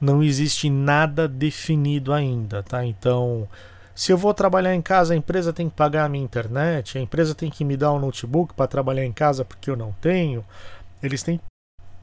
Não 0.01 0.23
existe 0.23 0.71
nada 0.71 1.27
definido 1.27 2.13
ainda, 2.13 2.63
tá? 2.63 2.87
Então, 2.87 3.49
se 3.93 4.13
eu 4.13 4.17
vou 4.17 4.33
trabalhar 4.33 4.73
em 4.73 4.81
casa, 4.81 5.15
a 5.15 5.17
empresa 5.17 5.53
tem 5.53 5.69
que 5.69 5.75
pagar 5.75 6.05
a 6.05 6.09
minha 6.09 6.25
internet, 6.25 6.97
a 6.97 7.01
empresa 7.01 7.35
tem 7.35 7.51
que 7.51 7.65
me 7.65 7.77
dar 7.77 7.93
um 7.93 7.99
notebook 7.99 8.55
para 8.55 8.69
trabalhar 8.69 9.05
em 9.05 9.13
casa 9.13 9.45
porque 9.45 9.69
eu 9.69 9.77
não 9.77 9.91
tenho, 10.01 10.45
eles 11.03 11.25
têm 11.25 11.39
que 11.39 11.45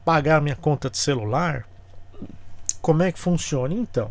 pagar 0.04 0.36
a 0.36 0.40
minha 0.42 0.56
conta 0.56 0.90
de 0.90 0.98
celular. 0.98 1.66
Como 2.82 3.02
é 3.02 3.10
que 3.10 3.18
funciona? 3.18 3.72
Então, 3.72 4.10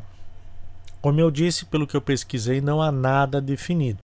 como 1.04 1.20
eu 1.20 1.30
disse, 1.30 1.66
pelo 1.66 1.86
que 1.86 1.96
eu 1.96 2.02
pesquisei, 2.02 2.60
não 2.62 2.82
há 2.82 2.92
nada 2.92 3.40
definido. 3.40 4.00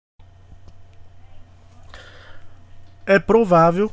É 3.11 3.19
provável 3.19 3.91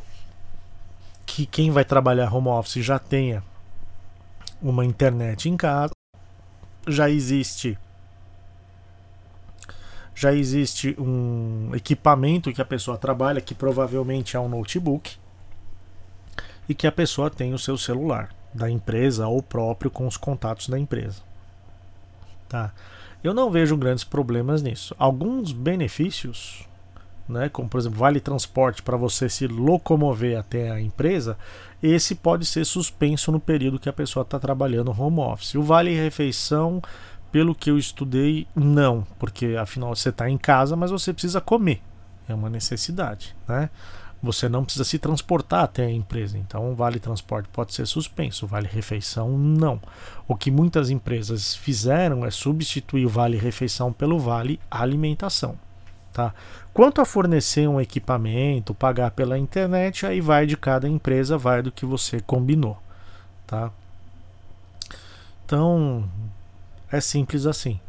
que 1.26 1.48
quem 1.48 1.72
vai 1.72 1.84
trabalhar 1.84 2.32
home 2.32 2.50
office 2.50 2.86
já 2.86 3.00
tenha 3.00 3.44
uma 4.62 4.86
internet 4.86 5.50
em 5.50 5.58
casa, 5.58 5.92
já 6.88 7.10
existe 7.10 7.80
já 10.14 10.32
existe 10.32 10.96
um 11.00 11.72
equipamento 11.74 12.54
que 12.54 12.62
a 12.62 12.66
pessoa 12.66 12.96
trabalha, 12.96 13.42
que 13.42 13.56
provavelmente 13.56 14.38
é 14.38 14.40
um 14.40 14.48
notebook, 14.48 15.18
e 16.70 16.76
que 16.76 16.86
a 16.86 16.92
pessoa 16.92 17.32
tem 17.32 17.56
o 17.56 17.58
seu 17.58 17.76
celular 17.76 18.30
da 18.54 18.70
empresa 18.70 19.28
ou 19.28 19.42
próprio 19.42 19.90
com 19.90 20.06
os 20.06 20.16
contatos 20.16 20.70
da 20.70 20.78
empresa. 20.78 21.24
Tá? 22.48 22.72
Eu 23.24 23.34
não 23.34 23.50
vejo 23.50 23.76
grandes 23.78 24.04
problemas 24.04 24.62
nisso. 24.62 24.96
Alguns 25.00 25.54
benefícios, 25.54 26.67
né, 27.28 27.50
como 27.50 27.68
por 27.68 27.80
exemplo, 27.80 28.00
vale 28.00 28.20
transporte 28.20 28.82
para 28.82 28.98
você 28.98 29.28
se 29.30 29.48
locomover 29.48 30.40
até 30.40 30.72
a 30.72 30.82
empresa, 30.82 31.38
esse 31.82 32.16
pode 32.16 32.46
ser 32.46 32.66
suspenso 32.66 33.32
no 33.32 33.40
período 33.40 33.80
que 33.80 33.90
a 33.90 33.94
pessoa 33.94 34.24
está 34.24 34.40
trabalhando 34.40 34.96
home 34.98 35.20
office. 35.20 35.56
O 35.56 35.62
vale 35.62 35.94
refeição 35.94 36.82
pelo 37.32 37.54
que 37.54 37.70
eu 37.70 37.78
estudei, 37.78 38.48
não, 38.56 39.06
porque 39.20 39.56
afinal 39.60 39.96
você 39.96 40.10
está 40.10 40.30
em 40.30 40.38
casa, 40.38 40.76
mas 40.76 40.92
você 40.92 41.14
precisa 41.14 41.42
comer, 41.42 41.82
é 42.28 42.34
uma 42.34 42.50
necessidade, 42.50 43.36
né? 43.48 43.70
Você 44.24 44.50
não 44.50 44.64
precisa 44.64 44.84
se 44.84 44.98
transportar 44.98 45.64
até 45.64 45.86
a 45.86 45.92
empresa, 45.92 46.40
então 46.40 46.72
o 46.72 46.76
vale 46.76 47.00
transporte 47.00 47.48
pode 47.50 47.74
ser 47.74 47.86
suspenso, 47.86 48.46
o 48.46 48.48
vale 48.48 48.68
refeição 48.68 49.38
não. 49.38 49.80
O 50.28 50.36
que 50.36 50.50
muitas 50.50 50.90
empresas 50.90 51.56
fizeram 51.56 52.26
é 52.26 52.32
substituir 52.32 53.06
o 53.06 53.10
vale 53.10 53.38
refeição 53.38 53.94
pelo 53.94 54.18
vale 54.18 54.60
alimentação. 54.72 55.56
Tá? 56.18 56.34
Quanto 56.74 57.00
a 57.00 57.06
fornecer 57.06 57.68
um 57.70 57.80
equipamento, 57.80 58.74
pagar 58.74 59.12
pela 59.12 59.38
internet, 59.38 60.04
aí 60.04 60.20
vai 60.20 60.48
de 60.48 60.58
cada 60.58 60.90
empresa, 60.90 61.38
vai 61.38 61.62
do 61.62 61.72
que 61.72 61.86
você 61.86 62.20
combinou. 62.20 62.76
Tá? 63.46 63.70
Então, 65.46 66.06
é 66.92 67.00
simples 67.00 67.46
assim. 67.46 67.80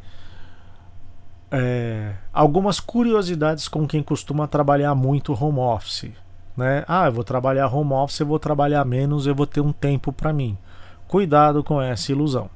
É, 1.50 2.16
algumas 2.30 2.78
curiosidades 2.78 3.66
com 3.66 3.88
quem 3.88 4.02
costuma 4.02 4.46
trabalhar 4.46 4.94
muito 4.94 5.32
home 5.32 5.60
office. 5.60 6.12
Né? 6.54 6.84
Ah, 6.86 7.06
eu 7.06 7.12
vou 7.12 7.24
trabalhar 7.24 7.74
home 7.74 7.94
office, 7.94 8.20
eu 8.20 8.26
vou 8.26 8.38
trabalhar 8.38 8.84
menos, 8.84 9.26
eu 9.26 9.34
vou 9.34 9.46
ter 9.46 9.62
um 9.62 9.72
tempo 9.72 10.12
para 10.12 10.34
mim. 10.34 10.58
Cuidado 11.06 11.64
com 11.64 11.80
essa 11.80 12.12
ilusão. 12.12 12.50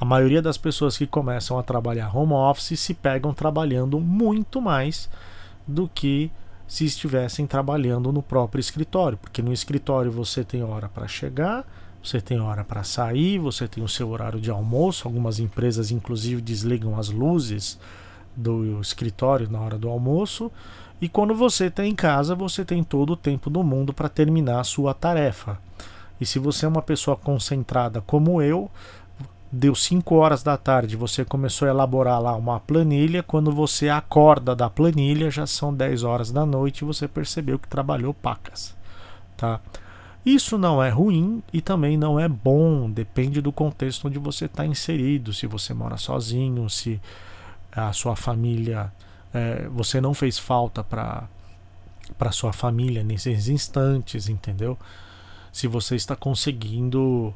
A 0.00 0.04
maioria 0.04 0.40
das 0.40 0.56
pessoas 0.56 0.96
que 0.96 1.06
começam 1.06 1.58
a 1.58 1.62
trabalhar 1.62 2.16
home 2.16 2.32
office 2.32 2.78
se 2.78 2.94
pegam 2.94 3.34
trabalhando 3.34 3.98
muito 3.98 4.60
mais 4.60 5.10
do 5.66 5.88
que 5.88 6.30
se 6.68 6.84
estivessem 6.84 7.46
trabalhando 7.46 8.12
no 8.12 8.22
próprio 8.22 8.60
escritório, 8.60 9.18
porque 9.18 9.42
no 9.42 9.52
escritório 9.52 10.12
você 10.12 10.44
tem 10.44 10.62
hora 10.62 10.88
para 10.88 11.08
chegar, 11.08 11.66
você 12.02 12.20
tem 12.20 12.38
hora 12.38 12.62
para 12.62 12.84
sair, 12.84 13.38
você 13.38 13.66
tem 13.66 13.82
o 13.82 13.88
seu 13.88 14.08
horário 14.10 14.40
de 14.40 14.50
almoço. 14.50 15.08
Algumas 15.08 15.40
empresas, 15.40 15.90
inclusive, 15.90 16.40
desligam 16.40 16.96
as 16.96 17.08
luzes 17.08 17.78
do 18.36 18.80
escritório 18.80 19.50
na 19.50 19.60
hora 19.60 19.76
do 19.76 19.88
almoço. 19.88 20.50
E 21.00 21.08
quando 21.08 21.34
você 21.34 21.66
está 21.66 21.84
em 21.84 21.94
casa, 21.94 22.34
você 22.34 22.64
tem 22.64 22.84
todo 22.84 23.14
o 23.14 23.16
tempo 23.16 23.50
do 23.50 23.64
mundo 23.64 23.92
para 23.92 24.08
terminar 24.08 24.60
a 24.60 24.64
sua 24.64 24.94
tarefa. 24.94 25.58
E 26.20 26.26
se 26.26 26.38
você 26.38 26.66
é 26.66 26.68
uma 26.68 26.82
pessoa 26.82 27.16
concentrada 27.16 28.00
como 28.00 28.42
eu, 28.42 28.70
deu 29.50 29.74
5 29.74 30.14
horas 30.14 30.42
da 30.42 30.56
tarde, 30.56 30.96
você 30.96 31.24
começou 31.24 31.66
a 31.66 31.70
elaborar 31.70 32.20
lá 32.20 32.36
uma 32.36 32.60
planilha, 32.60 33.22
quando 33.22 33.50
você 33.50 33.88
acorda 33.88 34.54
da 34.54 34.68
planilha, 34.68 35.30
já 35.30 35.46
são 35.46 35.72
10 35.74 36.04
horas 36.04 36.30
da 36.30 36.44
noite 36.44 36.82
e 36.82 36.84
você 36.84 37.08
percebeu 37.08 37.58
que 37.58 37.68
trabalhou 37.68 38.12
pacas, 38.12 38.76
tá? 39.36 39.60
Isso 40.26 40.58
não 40.58 40.82
é 40.82 40.90
ruim 40.90 41.42
e 41.52 41.62
também 41.62 41.96
não 41.96 42.20
é 42.20 42.28
bom, 42.28 42.90
depende 42.90 43.40
do 43.40 43.50
contexto 43.50 44.08
onde 44.08 44.18
você 44.18 44.44
está 44.44 44.66
inserido. 44.66 45.32
Se 45.32 45.46
você 45.46 45.72
mora 45.72 45.96
sozinho, 45.96 46.68
se 46.68 47.00
a 47.72 47.92
sua 47.92 48.16
família. 48.16 48.92
É, 49.32 49.68
você 49.68 50.00
não 50.00 50.14
fez 50.14 50.38
falta 50.38 50.82
para 50.82 51.28
para 52.16 52.32
sua 52.32 52.54
família 52.54 53.04
nesses 53.04 53.48
instantes, 53.48 54.30
entendeu? 54.30 54.78
Se 55.52 55.66
você 55.66 55.94
está 55.94 56.16
conseguindo 56.16 57.34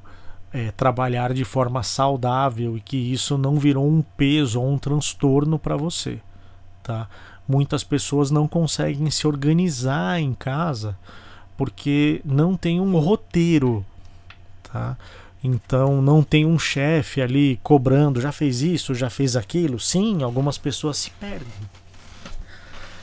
é, 0.53 0.71
trabalhar 0.71 1.33
de 1.33 1.45
forma 1.45 1.83
saudável 1.83 2.77
e 2.77 2.81
que 2.81 2.97
isso 2.97 3.39
não 3.39 3.57
virou 3.57 3.89
um 3.89 4.03
peso 4.03 4.61
ou 4.61 4.71
um 4.71 4.79
transtorno 4.79 5.59
para 5.59 5.77
você, 5.77 6.21
tá? 6.83 7.09
Muitas 7.49 7.83
pessoas 7.83 8.31
não 8.31 8.47
conseguem 8.47 9.11
se 9.11 9.27
organizar 9.27 10.21
em 10.21 10.35
casa 10.35 10.97
porque 11.57 12.21
não 12.25 12.57
tem 12.57 12.81
um 12.81 12.99
roteiro, 12.99 13.85
tá? 14.63 14.97
Então 15.43 16.01
não 16.01 16.23
tem 16.23 16.47
um 16.47 16.59
chefe 16.59 17.21
ali 17.21 17.59
cobrando, 17.63 18.21
já 18.21 18.31
fez 18.31 18.63
isso, 18.63 18.95
já 18.95 19.11
fez 19.11 19.37
aquilo. 19.37 19.79
Sim, 19.81 20.23
algumas 20.23 20.57
pessoas 20.57 20.99
se 20.99 21.11
perdem. 21.13 21.49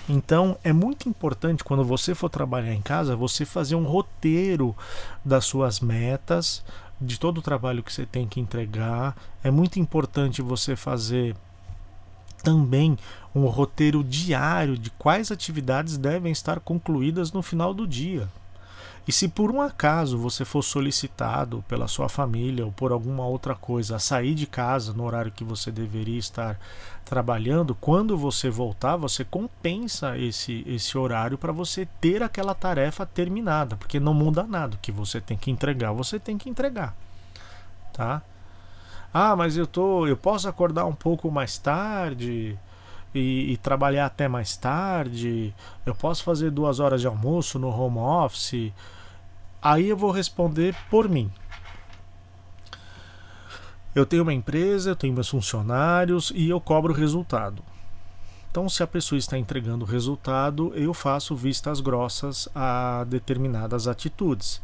Então 0.08 0.58
é 0.64 0.74
muito 0.74 1.08
importante 1.08 1.64
quando 1.64 1.84
você 1.84 2.16
for 2.16 2.30
trabalhar 2.30 2.74
em 2.74 2.82
casa, 2.82 3.16
você 3.16 3.46
fazer 3.46 3.76
um 3.76 3.84
roteiro 3.84 4.76
das 5.24 5.46
suas 5.46 5.80
metas, 5.80 6.64
de 7.02 7.20
todo 7.20 7.38
o 7.38 7.42
trabalho 7.42 7.84
que 7.84 7.94
você 7.94 8.06
tem 8.06 8.28
que 8.28 8.40
entregar. 8.40 9.16
É 9.44 9.50
muito 9.50 9.80
importante 9.80 10.42
você 10.42 10.76
fazer 10.76 11.36
também 12.44 12.98
um 13.34 13.46
roteiro 13.46 14.04
diário 14.04 14.78
de 14.78 14.90
quais 14.92 15.32
atividades 15.32 15.98
devem 15.98 16.32
estar 16.32 16.60
concluídas 16.60 17.32
no 17.32 17.42
final 17.42 17.74
do 17.74 17.88
dia. 17.88 18.28
E 19.08 19.12
se 19.12 19.28
por 19.28 19.50
um 19.50 19.62
acaso 19.62 20.18
você 20.18 20.46
for 20.46 20.62
solicitado 20.62 21.64
pela 21.68 21.88
sua 21.88 22.08
família 22.08 22.66
ou 22.66 22.72
por 22.72 22.92
alguma 22.92 23.26
outra 23.26 23.56
coisa 23.56 23.96
a 23.96 24.00
sair 24.00 24.36
de 24.36 24.46
casa 24.46 24.94
no 24.94 25.04
horário 25.04 25.32
que 25.32 25.44
você 25.44 25.72
deveria 25.72 26.20
estar 26.20 26.60
trabalhando, 27.10 27.74
quando 27.74 28.16
você 28.16 28.52
voltar, 28.52 28.96
você 28.96 29.26
compensa 29.26 30.16
esse, 30.16 30.64
esse 30.68 30.96
horário 30.96 31.40
para 31.40 31.52
você 31.52 31.88
ter 32.00 32.22
aquela 32.22 32.54
tarefa 32.54 33.04
terminada, 33.04 33.76
porque 33.76 34.00
não 34.00 34.14
muda 34.14 34.44
nada. 34.44 34.76
O 34.76 34.80
que 34.80 34.92
você 34.92 35.20
tem 35.20 35.36
que 35.36 35.50
entregar, 35.50 35.92
você 35.92 36.20
tem 36.20 36.38
que 36.38 36.48
entregar. 36.48 36.96
Tá? 37.92 38.22
Ah, 39.12 39.36
mas 39.36 39.58
eu 39.58 39.66
tô, 39.66 40.06
eu 40.06 40.16
posso 40.16 40.48
acordar 40.48 40.86
um 40.86 40.94
pouco 40.94 41.32
mais 41.32 41.58
tarde 41.58 42.56
e, 43.16 43.54
e, 43.54 43.58
trabalhar 43.58 44.06
até 44.06 44.28
mais 44.28 44.56
tarde. 44.56 45.52
Eu 45.88 45.96
posso 45.96 46.24
fazer 46.24 46.52
duas 46.52 46.80
horas 46.80 47.02
de 47.02 47.08
almoço 47.08 47.58
no 47.58 47.70
home 47.70 47.98
office. 47.98 48.72
Aí 49.60 49.90
eu 49.90 49.98
vou 49.98 50.12
responder 50.12 50.76
por 50.92 51.10
mim. 51.10 51.32
Eu 54.00 54.06
tenho 54.06 54.24
uma 54.24 54.34
empresa, 54.34 54.92
eu 54.92 54.96
tenho 54.96 55.14
meus 55.14 55.28
funcionários 55.28 56.32
e 56.34 56.50
eu 56.50 56.62
cobro 56.62 56.94
resultado. 56.94 57.62
Então, 58.50 58.70
se 58.70 58.82
a 58.82 58.88
pessoa 58.88 59.20
está 59.20 59.38
entregando 59.38 59.84
resultado, 59.84 60.72
eu 60.74 60.94
faço 60.94 61.36
vistas 61.36 61.82
grossas 61.82 62.48
a 62.56 63.04
determinadas 63.10 63.90
atitudes. 63.90 64.62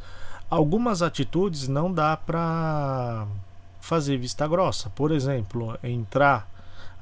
Algumas 0.50 1.02
atitudes 1.02 1.68
não 1.68 1.92
dá 1.92 2.16
para 2.16 3.28
fazer 3.82 4.16
vista 4.16 4.48
grossa. 4.48 4.90
Por 4.92 5.12
exemplo, 5.12 5.78
entrar, 5.84 6.50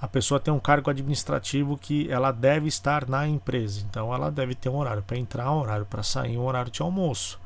a 0.01 0.07
pessoa 0.07 0.39
tem 0.39 0.51
um 0.51 0.59
cargo 0.59 0.89
administrativo 0.89 1.77
que 1.77 2.11
ela 2.11 2.31
deve 2.31 2.67
estar 2.67 3.07
na 3.07 3.27
empresa, 3.27 3.85
então 3.87 4.11
ela 4.11 4.31
deve 4.31 4.55
ter 4.55 4.69
um 4.69 4.77
horário 4.77 5.03
para 5.03 5.17
entrar, 5.17 5.51
um 5.51 5.59
horário 5.59 5.85
para 5.85 6.01
sair, 6.01 6.35
um 6.35 6.45
horário 6.45 6.71
de 6.71 6.81
almoço. 6.81 7.39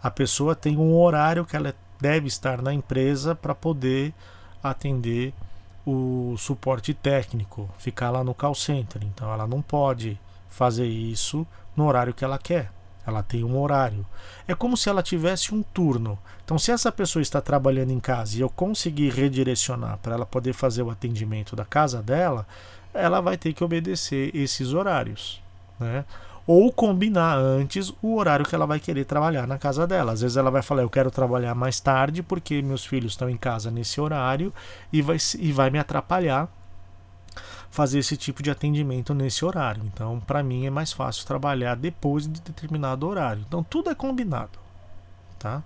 A 0.00 0.12
pessoa 0.12 0.54
tem 0.54 0.76
um 0.76 0.96
horário 0.96 1.44
que 1.44 1.56
ela 1.56 1.74
deve 2.00 2.26
estar 2.26 2.62
na 2.62 2.72
empresa 2.72 3.34
para 3.34 3.54
poder 3.54 4.12
atender 4.62 5.32
o 5.86 6.34
suporte 6.36 6.92
técnico, 6.92 7.70
ficar 7.78 8.10
lá 8.10 8.24
no 8.24 8.34
call 8.34 8.54
center. 8.54 9.02
Então 9.04 9.32
ela 9.32 9.46
não 9.46 9.62
pode 9.62 10.18
fazer 10.48 10.86
isso 10.86 11.46
no 11.76 11.86
horário 11.86 12.14
que 12.14 12.24
ela 12.24 12.38
quer. 12.38 12.72
Ela 13.06 13.22
tem 13.22 13.44
um 13.44 13.56
horário. 13.60 14.04
É 14.48 14.54
como 14.54 14.76
se 14.76 14.88
ela 14.88 15.02
tivesse 15.02 15.54
um 15.54 15.62
turno. 15.62 16.18
Então, 16.44 16.58
se 16.58 16.72
essa 16.72 16.90
pessoa 16.90 17.22
está 17.22 17.40
trabalhando 17.40 17.92
em 17.92 18.00
casa 18.00 18.36
e 18.36 18.40
eu 18.40 18.48
conseguir 18.48 19.10
redirecionar 19.10 19.98
para 19.98 20.14
ela 20.14 20.26
poder 20.26 20.52
fazer 20.52 20.82
o 20.82 20.90
atendimento 20.90 21.54
da 21.54 21.64
casa 21.64 22.02
dela, 22.02 22.44
ela 22.92 23.20
vai 23.20 23.36
ter 23.36 23.52
que 23.52 23.62
obedecer 23.62 24.34
esses 24.34 24.72
horários. 24.72 25.40
Né? 25.78 26.04
Ou 26.46 26.72
combinar 26.72 27.36
antes 27.36 27.92
o 28.00 28.16
horário 28.16 28.46
que 28.46 28.54
ela 28.54 28.66
vai 28.66 28.78
querer 28.78 29.04
trabalhar 29.04 29.46
na 29.46 29.58
casa 29.58 29.86
dela. 29.86 30.12
Às 30.12 30.20
vezes 30.20 30.36
ela 30.36 30.50
vai 30.50 30.62
falar: 30.62 30.82
Eu 30.82 30.90
quero 30.90 31.10
trabalhar 31.10 31.54
mais 31.54 31.80
tarde 31.80 32.22
porque 32.22 32.62
meus 32.62 32.84
filhos 32.84 33.12
estão 33.12 33.28
em 33.28 33.36
casa 33.36 33.70
nesse 33.70 34.00
horário 34.00 34.52
e 34.92 35.02
vai, 35.02 35.16
e 35.38 35.52
vai 35.52 35.70
me 35.70 35.78
atrapalhar 35.78 36.48
fazer 37.68 37.98
esse 37.98 38.16
tipo 38.16 38.42
de 38.42 38.50
atendimento 38.50 39.12
nesse 39.12 39.44
horário. 39.44 39.82
Então, 39.84 40.20
para 40.20 40.42
mim 40.42 40.66
é 40.66 40.70
mais 40.70 40.92
fácil 40.92 41.26
trabalhar 41.26 41.74
depois 41.74 42.26
de 42.26 42.40
determinado 42.40 43.06
horário. 43.06 43.44
Então, 43.46 43.62
tudo 43.62 43.90
é 43.90 43.94
combinado, 43.94 44.58
tá? 45.38 45.62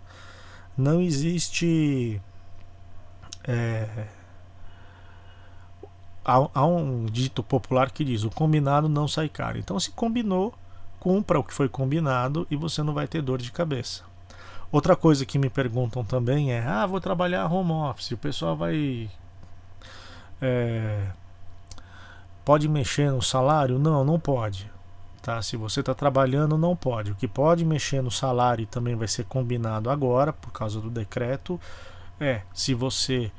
Não 0.77 1.01
existe 1.01 2.21
é, 3.45 4.07
há, 6.25 6.49
há 6.55 6.67
um 6.67 7.07
dito 7.07 7.43
popular 7.43 7.91
que 7.91 8.05
diz: 8.05 8.25
o 8.25 8.31
combinado 8.31 8.89
não 8.89 9.09
sai 9.09 9.29
caro. 9.29 9.59
Então, 9.59 9.79
se 9.79 9.91
combinou, 9.91 10.55
cumpra 11.01 11.41
o 11.41 11.45
que 11.45 11.53
foi 11.53 11.69
combinado 11.69 12.47
e 12.51 12.55
você 12.55 12.83
não 12.83 12.95
vai 12.95 13.09
ter 13.09 13.23
dor 13.23 13.39
de 13.39 13.51
cabeça. 13.51 14.05
Outra 14.71 14.95
coisa 14.95 15.27
que 15.27 15.39
me 15.39 15.51
perguntam 15.51 16.05
também 16.05 16.53
é: 16.53 16.65
ah, 16.65 16.87
vou 16.87 17.01
trabalhar 17.01 17.53
home 17.53 17.73
office, 17.73 18.13
o 18.13 18.19
pessoal 18.19 18.57
vai 18.57 19.11
é, 20.41 21.11
Pode 22.45 22.69
mexer 22.69 23.11
no 23.11 23.23
salário? 23.23 23.79
Não, 23.79 24.05
não 24.05 24.19
pode. 24.19 24.71
Tá? 25.23 25.41
Se 25.43 25.57
você 25.57 25.81
está 25.81 25.95
trabalhando, 25.95 26.57
não 26.57 26.75
pode. 26.75 27.13
O 27.13 27.15
que 27.15 27.29
pode 27.29 27.65
mexer 27.65 28.03
no 28.03 28.11
salário 28.11 28.63
e 28.63 28.67
também 28.67 28.97
vai 28.97 29.07
ser 29.07 29.25
combinado 29.27 29.91
agora, 29.91 30.33
por 30.33 30.51
causa 30.51 30.81
do 30.81 30.91
decreto, 30.91 31.61
é 32.19 32.43
se 32.55 32.73
você 32.75 33.31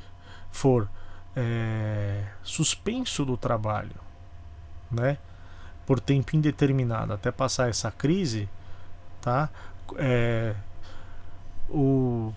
for 0.51 0.87
é, 1.35 2.23
suspenso 2.43 3.25
do 3.25 3.35
trabalho, 3.35 3.95
né? 4.89 5.17
Por 5.91 5.99
tempo 5.99 6.37
indeterminado 6.37 7.11
até 7.11 7.31
passar 7.33 7.69
essa 7.69 7.91
crise, 7.91 8.47
tá? 9.19 9.49
É, 9.97 10.55
o 11.69 12.31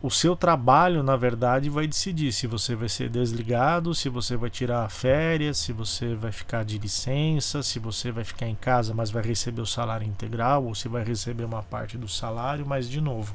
o 0.00 0.08
seu 0.08 0.36
trabalho, 0.36 1.02
na 1.02 1.16
verdade, 1.16 1.68
vai 1.68 1.88
decidir 1.88 2.30
se 2.30 2.46
você 2.46 2.76
vai 2.76 2.88
ser 2.88 3.10
desligado, 3.10 3.92
se 3.96 4.08
você 4.08 4.36
vai 4.36 4.48
tirar 4.48 4.88
férias, 4.88 5.58
se 5.58 5.72
você 5.72 6.14
vai 6.14 6.30
ficar 6.30 6.64
de 6.64 6.78
licença, 6.78 7.60
se 7.60 7.80
você 7.80 8.12
vai 8.12 8.22
ficar 8.22 8.46
em 8.46 8.54
casa, 8.54 8.94
mas 8.94 9.10
vai 9.10 9.24
receber 9.24 9.62
o 9.62 9.66
salário 9.66 10.06
integral, 10.06 10.64
ou 10.64 10.76
se 10.76 10.86
vai 10.86 11.02
receber 11.02 11.42
uma 11.42 11.64
parte 11.64 11.98
do 11.98 12.06
salário, 12.06 12.64
mas 12.64 12.88
de 12.88 13.00
novo, 13.00 13.34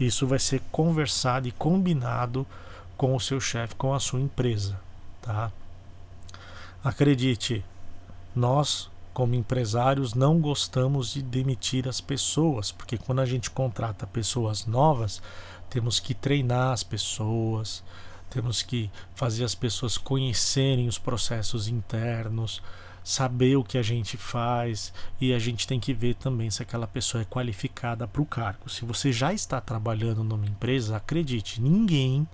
isso 0.00 0.26
vai 0.26 0.38
ser 0.38 0.62
conversado 0.72 1.46
e 1.46 1.52
combinado 1.52 2.46
com 2.96 3.14
o 3.14 3.20
seu 3.20 3.38
chefe, 3.38 3.74
com 3.74 3.92
a 3.92 4.00
sua 4.00 4.18
empresa, 4.18 4.80
tá? 5.20 5.52
Acredite, 6.82 7.62
nós 8.36 8.90
como 9.16 9.34
empresários 9.34 10.12
não 10.12 10.38
gostamos 10.38 11.14
de 11.14 11.22
demitir 11.22 11.88
as 11.88 12.02
pessoas, 12.02 12.70
porque 12.70 12.98
quando 12.98 13.20
a 13.20 13.24
gente 13.24 13.50
contrata 13.50 14.06
pessoas 14.06 14.66
novas, 14.66 15.22
temos 15.70 15.98
que 15.98 16.12
treinar 16.12 16.72
as 16.72 16.82
pessoas, 16.82 17.82
temos 18.28 18.60
que 18.60 18.90
fazer 19.14 19.44
as 19.44 19.54
pessoas 19.54 19.96
conhecerem 19.96 20.86
os 20.86 20.98
processos 20.98 21.66
internos, 21.66 22.62
saber 23.02 23.56
o 23.56 23.64
que 23.64 23.78
a 23.78 23.82
gente 23.82 24.18
faz 24.18 24.92
e 25.18 25.32
a 25.32 25.38
gente 25.38 25.66
tem 25.66 25.80
que 25.80 25.94
ver 25.94 26.16
também 26.16 26.50
se 26.50 26.60
aquela 26.60 26.86
pessoa 26.86 27.22
é 27.22 27.24
qualificada 27.24 28.06
para 28.06 28.20
o 28.20 28.26
cargo. 28.26 28.68
Se 28.68 28.84
você 28.84 29.12
já 29.12 29.32
está 29.32 29.62
trabalhando 29.62 30.22
numa 30.22 30.44
empresa, 30.44 30.96
acredite, 30.96 31.58
ninguém 31.62 32.28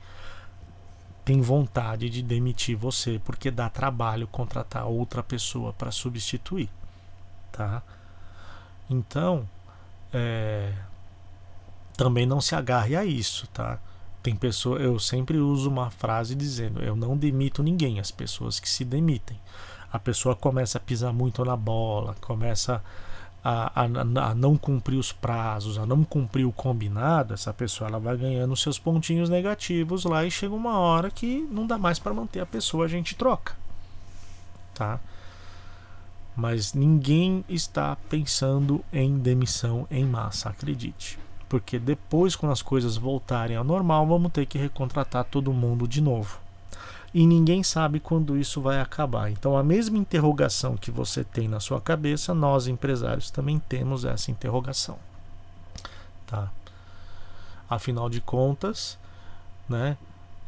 tem 1.25 1.41
vontade 1.41 2.11
de 2.11 2.23
demitir 2.23 2.77
você 2.77 3.21
porque 3.25 3.51
dá 3.51 3.69
trabalho 3.69 4.27
contratar 4.27 4.87
outra 4.87 5.23
pessoa 5.23 5.73
para 5.73 5.91
substituir, 5.91 6.69
tá? 7.53 7.83
Então, 8.91 9.49
é, 10.13 10.73
também 11.97 12.27
não 12.27 12.41
se 12.41 12.55
agarre 12.55 12.97
a 12.97 13.05
isso, 13.05 13.47
tá? 13.49 13.79
Tem 14.23 14.35
pessoa, 14.35 14.79
eu 14.79 14.99
sempre 14.99 15.39
uso 15.39 15.69
uma 15.69 15.91
frase 15.91 16.35
dizendo: 16.35 16.83
eu 16.83 16.95
não 16.95 17.17
demito 17.17 17.63
ninguém, 17.63 18.01
as 18.01 18.11
pessoas 18.11 18.61
que 18.61 18.69
se 18.69 18.85
demitem. 18.85 19.39
A 19.93 19.99
pessoa 19.99 20.35
começa 20.35 20.79
a 20.79 20.81
pisar 20.81 21.13
muito 21.13 21.45
na 21.45 21.57
bola, 21.57 22.15
começa 22.21 22.83
a, 23.43 23.83
a, 23.83 24.31
a, 24.31 24.35
não 24.35 24.57
cumprir 24.57 24.97
os 24.97 25.13
prazos, 25.13 25.79
a 25.79 25.85
não 25.85 26.05
cumprir 26.05 26.45
o 26.47 26.53
combinado, 26.53 27.35
essa 27.35 27.53
pessoa 27.53 27.89
ela 27.89 27.99
vai 27.99 28.17
ganhando 28.17 28.57
seus 28.57 28.79
pontinhos 28.79 29.29
negativos 29.29 30.05
lá 30.05 30.25
e 30.25 30.31
chega 30.31 30.55
uma 30.55 30.79
hora 30.79 31.11
que 31.11 31.47
não 31.51 31.67
dá 31.67 31.77
mais 31.77 31.99
para 31.99 32.15
manter 32.15 32.41
a 32.41 32.47
pessoa, 32.47 32.85
a 32.85 32.89
gente 32.89 33.15
troca, 33.15 33.55
tá? 34.75 35.01
Mas 36.37 36.73
ninguém 36.73 37.45
está 37.49 37.97
pensando 38.09 38.83
em 38.93 39.19
demissão 39.19 39.87
em 39.91 40.05
massa, 40.05 40.49
acredite 40.49 41.19
porque 41.53 41.79
depois, 41.79 42.35
quando 42.35 42.53
as 42.53 42.63
coisas 42.63 42.97
voltarem 42.97 43.59
ao 43.59 43.63
normal, 43.63 44.07
vamos 44.07 44.33
ter 44.33 44.47
que 44.47 44.57
recontratar 44.57 45.23
todo 45.25 45.53
mundo 45.53 45.87
de 45.87 46.01
novo. 46.01 46.41
E 47.15 47.27
ninguém 47.27 47.63
sabe 47.63 48.01
quando 48.01 48.39
isso 48.39 48.61
vai 48.61 48.81
acabar. 48.81 49.31
Então, 49.31 49.57
a 49.57 49.63
mesma 49.63 49.99
interrogação 49.99 50.77
que 50.77 50.91
você 50.91 51.23
tem 51.23 51.47
na 51.47 51.61
sua 51.61 51.81
cabeça, 51.81 52.33
nós 52.33 52.67
empresários 52.67 53.31
também 53.31 53.59
temos 53.59 54.05
essa 54.05 54.31
interrogação. 54.31 54.99
Tá? 56.27 56.51
Afinal 57.69 58.09
de 58.09 58.21
contas, 58.21 58.99
né, 59.69 59.99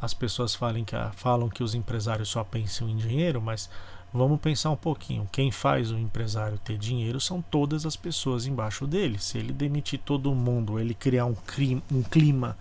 as 0.01 0.15
pessoas 0.15 0.55
falam 0.55 0.85
que, 0.85 0.97
falam 1.17 1.49
que 1.51 1.63
os 1.63 1.75
empresários 1.75 2.31
só 2.31 2.43
pensam 2.43 2.89
em 2.89 2.97
dinheiro, 2.97 3.43
mas 3.43 3.69
Vamos 4.17 4.39
pensar 4.41 4.71
um 4.71 4.77
pouquinho. 4.77 5.29
Quem 5.33 5.51
faz 5.51 5.91
o 5.91 5.99
empresário 5.99 6.57
ter 6.57 6.79
dinheiro 6.79 7.21
são 7.21 7.43
todas 7.43 7.85
as 7.85 7.97
pessoas 7.97 8.47
embaixo 8.47 8.87
dele. 8.87 9.19
Se 9.19 9.39
ele 9.39 9.53
demitir 9.53 9.99
todo 9.99 10.33
mundo, 10.33 10.79
ele 10.79 10.95
criar 10.95 11.25
um 11.25 11.35
clima, 11.35 11.83
um 11.91 12.01
clima 12.01 12.57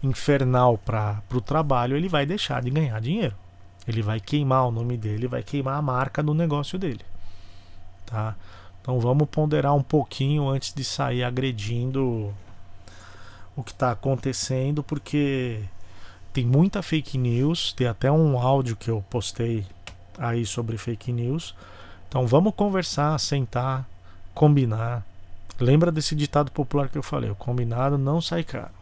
infernal 0.00 0.78
para 0.78 1.20
o 1.34 1.40
trabalho, 1.40 1.96
ele 1.96 2.08
vai 2.08 2.24
deixar 2.24 2.62
de 2.62 2.70
ganhar 2.70 3.00
dinheiro. 3.00 3.34
Ele 3.86 4.02
vai 4.02 4.20
queimar 4.20 4.66
o 4.66 4.70
nome 4.70 4.96
dele, 4.96 5.26
vai 5.26 5.42
queimar 5.42 5.78
a 5.78 5.82
marca 5.82 6.22
do 6.22 6.34
negócio 6.34 6.78
dele. 6.78 7.04
Tá? 8.06 8.34
Então 8.80 8.98
vamos 9.00 9.28
ponderar 9.28 9.74
um 9.74 9.82
pouquinho 9.82 10.48
antes 10.48 10.72
de 10.72 10.84
sair 10.84 11.24
agredindo 11.24 12.32
o 13.56 13.62
que 13.62 13.72
está 13.72 13.90
acontecendo, 13.90 14.82
porque 14.82 15.60
tem 16.32 16.46
muita 16.46 16.82
fake 16.82 17.18
news. 17.18 17.72
Tem 17.72 17.86
até 17.86 18.10
um 18.10 18.38
áudio 18.38 18.76
que 18.76 18.90
eu 18.90 19.04
postei 19.10 19.66
aí 20.18 20.46
sobre 20.46 20.78
fake 20.78 21.12
news. 21.12 21.54
Então 22.08 22.26
vamos 22.26 22.54
conversar, 22.54 23.18
sentar, 23.18 23.86
combinar, 24.34 25.04
Lembra 25.62 25.92
desse 25.92 26.14
ditado 26.14 26.50
popular 26.50 26.88
que 26.88 26.98
eu 26.98 27.02
falei: 27.02 27.30
o 27.30 27.36
combinado 27.36 27.96
não 27.96 28.20
sai 28.20 28.42
caro. 28.42 28.72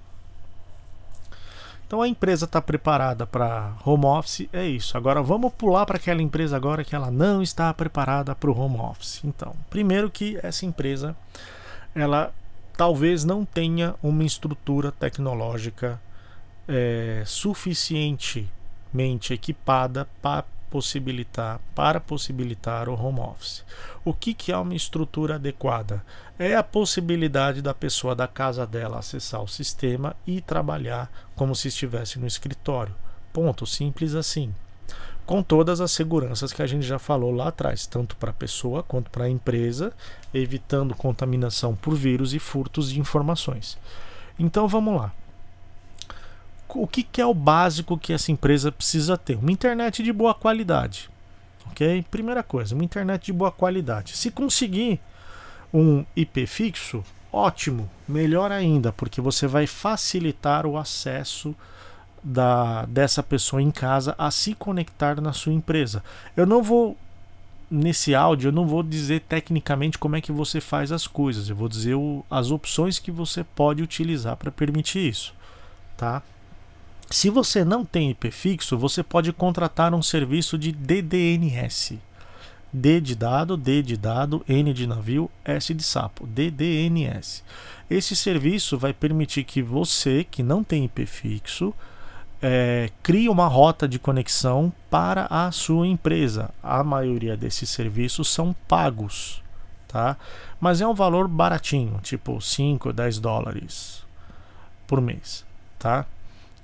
Então 1.90 2.02
a 2.02 2.06
empresa 2.06 2.44
está 2.44 2.62
preparada 2.62 3.26
para 3.26 3.74
home 3.84 4.04
office, 4.04 4.48
é 4.52 4.64
isso. 4.64 4.96
Agora 4.96 5.20
vamos 5.20 5.52
pular 5.52 5.84
para 5.84 5.96
aquela 5.96 6.22
empresa 6.22 6.56
agora 6.56 6.84
que 6.84 6.94
ela 6.94 7.10
não 7.10 7.42
está 7.42 7.74
preparada 7.74 8.32
para 8.32 8.48
o 8.48 8.56
home 8.56 8.78
office. 8.78 9.20
Então, 9.24 9.56
primeiro 9.68 10.08
que 10.08 10.38
essa 10.40 10.64
empresa 10.64 11.16
ela 11.92 12.32
talvez 12.76 13.24
não 13.24 13.44
tenha 13.44 13.96
uma 14.00 14.22
estrutura 14.22 14.92
tecnológica 14.92 16.00
é, 16.68 17.24
suficientemente 17.26 19.34
equipada 19.34 20.06
para 20.22 20.44
possibilitar 20.70 21.60
para 21.74 22.00
possibilitar 22.00 22.88
o 22.88 22.94
home 22.94 23.20
office. 23.20 23.64
O 24.04 24.14
que, 24.14 24.32
que 24.32 24.52
é 24.52 24.56
uma 24.56 24.74
estrutura 24.74 25.34
adequada? 25.34 26.02
É 26.38 26.54
a 26.54 26.62
possibilidade 26.62 27.60
da 27.60 27.74
pessoa 27.74 28.14
da 28.14 28.26
casa 28.26 28.66
dela 28.66 28.98
acessar 28.98 29.42
o 29.42 29.48
sistema 29.48 30.16
e 30.26 30.40
trabalhar 30.40 31.10
como 31.34 31.54
se 31.54 31.68
estivesse 31.68 32.18
no 32.18 32.26
escritório. 32.26 32.94
Ponto, 33.32 33.66
simples 33.66 34.14
assim. 34.14 34.54
Com 35.26 35.42
todas 35.42 35.80
as 35.80 35.92
seguranças 35.92 36.52
que 36.52 36.62
a 36.62 36.66
gente 36.66 36.86
já 36.86 36.98
falou 36.98 37.30
lá 37.30 37.48
atrás, 37.48 37.86
tanto 37.86 38.16
para 38.16 38.30
a 38.30 38.34
pessoa 38.34 38.82
quanto 38.82 39.10
para 39.10 39.24
a 39.24 39.30
empresa, 39.30 39.92
evitando 40.32 40.94
contaminação 40.94 41.76
por 41.76 41.94
vírus 41.94 42.32
e 42.32 42.38
furtos 42.38 42.90
de 42.90 42.98
informações. 42.98 43.76
Então 44.38 44.66
vamos 44.66 44.96
lá 44.96 45.12
o 46.74 46.86
que, 46.86 47.02
que 47.02 47.20
é 47.20 47.26
o 47.26 47.34
básico 47.34 47.98
que 47.98 48.12
essa 48.12 48.32
empresa 48.32 48.70
precisa 48.70 49.16
ter? 49.16 49.36
Uma 49.36 49.52
internet 49.52 50.02
de 50.02 50.12
boa 50.12 50.34
qualidade. 50.34 51.10
Ok? 51.66 52.04
Primeira 52.10 52.42
coisa, 52.42 52.74
uma 52.74 52.84
internet 52.84 53.26
de 53.26 53.32
boa 53.32 53.50
qualidade. 53.50 54.16
Se 54.16 54.30
conseguir 54.30 55.00
um 55.72 56.04
IP 56.16 56.46
fixo, 56.46 57.04
ótimo, 57.32 57.88
melhor 58.08 58.50
ainda, 58.50 58.92
porque 58.92 59.20
você 59.20 59.46
vai 59.46 59.66
facilitar 59.66 60.66
o 60.66 60.76
acesso 60.76 61.54
da, 62.22 62.84
dessa 62.86 63.22
pessoa 63.22 63.62
em 63.62 63.70
casa 63.70 64.14
a 64.18 64.30
se 64.30 64.54
conectar 64.54 65.20
na 65.20 65.32
sua 65.32 65.52
empresa. 65.52 66.02
Eu 66.36 66.46
não 66.46 66.62
vou 66.62 66.96
nesse 67.70 68.16
áudio 68.16 68.48
eu 68.48 68.52
não 68.52 68.66
vou 68.66 68.82
dizer 68.82 69.20
tecnicamente 69.20 69.96
como 69.96 70.16
é 70.16 70.20
que 70.20 70.32
você 70.32 70.60
faz 70.60 70.90
as 70.90 71.06
coisas, 71.06 71.48
eu 71.48 71.54
vou 71.54 71.68
dizer 71.68 71.94
o, 71.94 72.24
as 72.28 72.50
opções 72.50 72.98
que 72.98 73.12
você 73.12 73.44
pode 73.44 73.80
utilizar 73.80 74.36
para 74.36 74.50
permitir 74.50 75.08
isso, 75.08 75.32
tá? 75.96 76.20
Se 77.12 77.28
você 77.28 77.64
não 77.64 77.84
tem 77.84 78.10
IP 78.10 78.30
fixo, 78.30 78.78
você 78.78 79.02
pode 79.02 79.32
contratar 79.32 79.92
um 79.92 80.00
serviço 80.00 80.56
de 80.56 80.70
DDNS. 80.70 81.98
D 82.72 83.00
de 83.00 83.16
dado, 83.16 83.56
D 83.56 83.82
de 83.82 83.96
dado, 83.96 84.44
N 84.48 84.72
de 84.72 84.86
navio, 84.86 85.28
S 85.44 85.74
de 85.74 85.82
sapo, 85.82 86.24
DDNS. 86.24 87.42
Esse 87.90 88.14
serviço 88.14 88.78
vai 88.78 88.92
permitir 88.92 89.42
que 89.42 89.60
você, 89.60 90.22
que 90.22 90.40
não 90.40 90.62
tem 90.62 90.84
IP 90.84 91.04
fixo, 91.04 91.74
é, 92.40 92.88
crie 93.02 93.28
uma 93.28 93.48
rota 93.48 93.88
de 93.88 93.98
conexão 93.98 94.72
para 94.88 95.26
a 95.28 95.50
sua 95.50 95.88
empresa. 95.88 96.50
A 96.62 96.84
maioria 96.84 97.36
desses 97.36 97.68
serviços 97.70 98.28
são 98.28 98.54
pagos, 98.68 99.42
tá? 99.88 100.16
Mas 100.60 100.80
é 100.80 100.86
um 100.86 100.94
valor 100.94 101.26
baratinho, 101.26 101.98
tipo 102.04 102.40
5, 102.40 102.92
10 102.92 103.18
dólares 103.18 104.04
por 104.86 105.00
mês, 105.00 105.44
tá? 105.76 106.06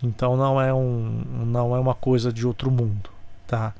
Então 0.02 0.36
não 0.36 0.60
é 0.60 0.72
um 0.72 1.22
não 1.46 1.74
é 1.74 1.78
uma 1.78 1.94
coisa 1.94 2.32
de 2.32 2.46
outro 2.46 2.70
mundo, 2.70 3.10
tá? 3.46 3.74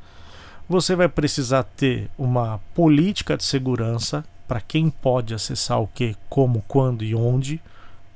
Você 0.69 0.97
vai 0.97 1.09
precisar 1.09 1.63
ter 1.63 2.11
uma 2.19 2.61
política 2.75 3.37
de 3.37 3.45
segurança 3.45 4.25
para 4.49 4.61
quem 4.61 4.91
pode 4.91 5.35
acessar 5.35 5.81
o 5.81 5.87
que, 5.87 6.17
como, 6.29 6.65
quando 6.67 7.05
e 7.05 7.15
onde, 7.15 7.61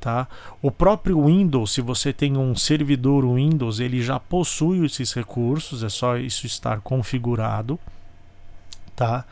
tá? 0.01 0.27
O 0.61 0.71
próprio 0.71 1.27
Windows, 1.27 1.73
se 1.73 1.81
você 1.81 2.13
tem 2.13 2.37
um 2.37 2.57
servidor 2.57 3.25
Windows, 3.35 3.79
ele 3.79 4.03
já 4.03 4.19
possui 4.19 4.85
esses 4.85 5.13
recursos, 5.13 5.85
é 5.85 5.89
só 5.89 6.17
isso 6.17 6.47
estar 6.47 6.81
configurado, 6.81 7.79
tá? 8.97 9.25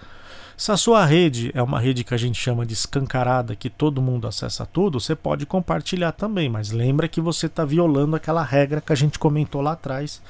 Se 0.58 0.72
a 0.72 0.76
sua 0.76 1.04
rede 1.04 1.52
é 1.54 1.62
uma 1.62 1.78
rede 1.78 2.02
que 2.02 2.12
a 2.12 2.16
gente 2.16 2.36
chama 2.36 2.66
de 2.66 2.74
escancarada, 2.74 3.54
que 3.54 3.70
todo 3.70 4.02
mundo 4.02 4.26
acessa 4.26 4.66
tudo, 4.66 4.98
você 4.98 5.14
pode 5.14 5.46
compartilhar 5.46 6.10
também, 6.10 6.48
mas 6.48 6.72
lembra 6.72 7.06
que 7.06 7.20
você 7.20 7.46
está 7.46 7.64
violando 7.64 8.16
aquela 8.16 8.42
regra 8.42 8.80
que 8.80 8.92
a 8.92 8.96
gente 8.96 9.20
comentou 9.20 9.60
lá 9.60 9.72
atrás 9.72 10.20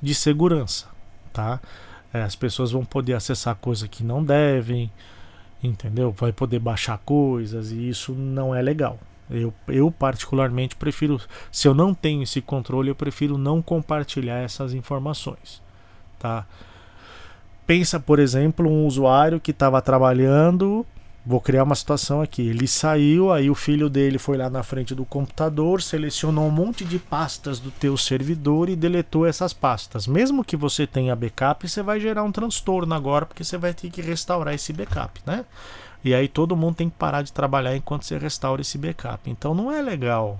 de 0.00 0.14
segurança, 0.14 0.86
tá? 1.34 1.60
É, 2.14 2.22
as 2.22 2.34
pessoas 2.34 2.70
vão 2.70 2.82
poder 2.82 3.12
acessar 3.12 3.56
coisas 3.56 3.86
que 3.86 4.02
não 4.02 4.24
devem, 4.24 4.90
entendeu? 5.62 6.12
Vai 6.12 6.32
poder 6.32 6.60
baixar 6.60 6.96
coisas 7.04 7.70
e 7.70 7.86
isso 7.86 8.14
não 8.14 8.54
é 8.54 8.62
legal. 8.62 8.98
Eu, 9.30 9.52
eu 9.68 9.90
particularmente 9.90 10.76
prefiro, 10.76 11.20
se 11.52 11.68
eu 11.68 11.74
não 11.74 11.92
tenho 11.92 12.22
esse 12.22 12.40
controle, 12.40 12.88
eu 12.88 12.94
prefiro 12.94 13.36
não 13.36 13.60
compartilhar 13.60 14.38
essas 14.38 14.72
informações, 14.72 15.60
tá? 16.18 16.46
Pensa, 17.66 17.98
por 17.98 18.18
exemplo, 18.18 18.68
um 18.68 18.86
usuário 18.86 19.40
que 19.40 19.50
estava 19.50 19.80
trabalhando. 19.80 20.84
Vou 21.26 21.40
criar 21.40 21.62
uma 21.62 21.74
situação 21.74 22.20
aqui. 22.20 22.46
Ele 22.46 22.68
saiu, 22.68 23.32
aí 23.32 23.48
o 23.48 23.54
filho 23.54 23.88
dele 23.88 24.18
foi 24.18 24.36
lá 24.36 24.50
na 24.50 24.62
frente 24.62 24.94
do 24.94 25.06
computador, 25.06 25.80
selecionou 25.80 26.46
um 26.46 26.50
monte 26.50 26.84
de 26.84 26.98
pastas 26.98 27.58
do 27.58 27.70
teu 27.70 27.96
servidor 27.96 28.68
e 28.68 28.76
deletou 28.76 29.26
essas 29.26 29.54
pastas. 29.54 30.06
Mesmo 30.06 30.44
que 30.44 30.54
você 30.54 30.86
tenha 30.86 31.16
backup, 31.16 31.66
você 31.66 31.82
vai 31.82 31.98
gerar 31.98 32.24
um 32.24 32.32
transtorno 32.32 32.94
agora, 32.94 33.24
porque 33.24 33.42
você 33.42 33.56
vai 33.56 33.72
ter 33.72 33.88
que 33.88 34.02
restaurar 34.02 34.52
esse 34.52 34.70
backup, 34.74 35.18
né? 35.24 35.46
E 36.04 36.14
aí 36.14 36.28
todo 36.28 36.54
mundo 36.54 36.74
tem 36.74 36.90
que 36.90 36.96
parar 36.98 37.22
de 37.22 37.32
trabalhar 37.32 37.74
enquanto 37.74 38.04
você 38.04 38.18
restaura 38.18 38.60
esse 38.60 38.76
backup. 38.76 39.30
Então 39.30 39.54
não 39.54 39.72
é 39.72 39.80
legal. 39.80 40.38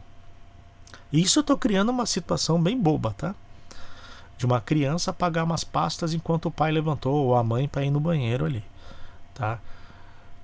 Isso 1.10 1.38
eu 1.38 1.40
estou 1.40 1.56
criando 1.56 1.88
uma 1.88 2.04
situação 2.04 2.60
bem 2.60 2.78
boba, 2.78 3.14
tá? 3.16 3.34
De 4.36 4.46
uma 4.46 4.60
criança 4.60 5.12
pagar 5.12 5.44
umas 5.44 5.64
pastas 5.64 6.12
enquanto 6.12 6.46
o 6.46 6.50
pai 6.50 6.72
levantou 6.72 7.26
ou 7.26 7.36
a 7.36 7.42
mãe 7.42 7.68
para 7.68 7.84
ir 7.84 7.90
no 7.90 8.00
banheiro 8.00 8.44
ali, 8.44 8.64
tá? 9.34 9.58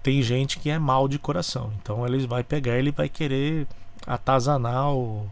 Tem 0.02 0.22
gente 0.22 0.58
que 0.58 0.70
é 0.70 0.78
mal 0.78 1.08
de 1.08 1.18
coração, 1.18 1.72
então 1.80 2.06
ele 2.06 2.26
vai 2.26 2.42
pegar, 2.42 2.78
ele 2.78 2.90
vai 2.90 3.08
querer 3.08 3.66
atazanar 4.06 4.92
o, 4.92 5.28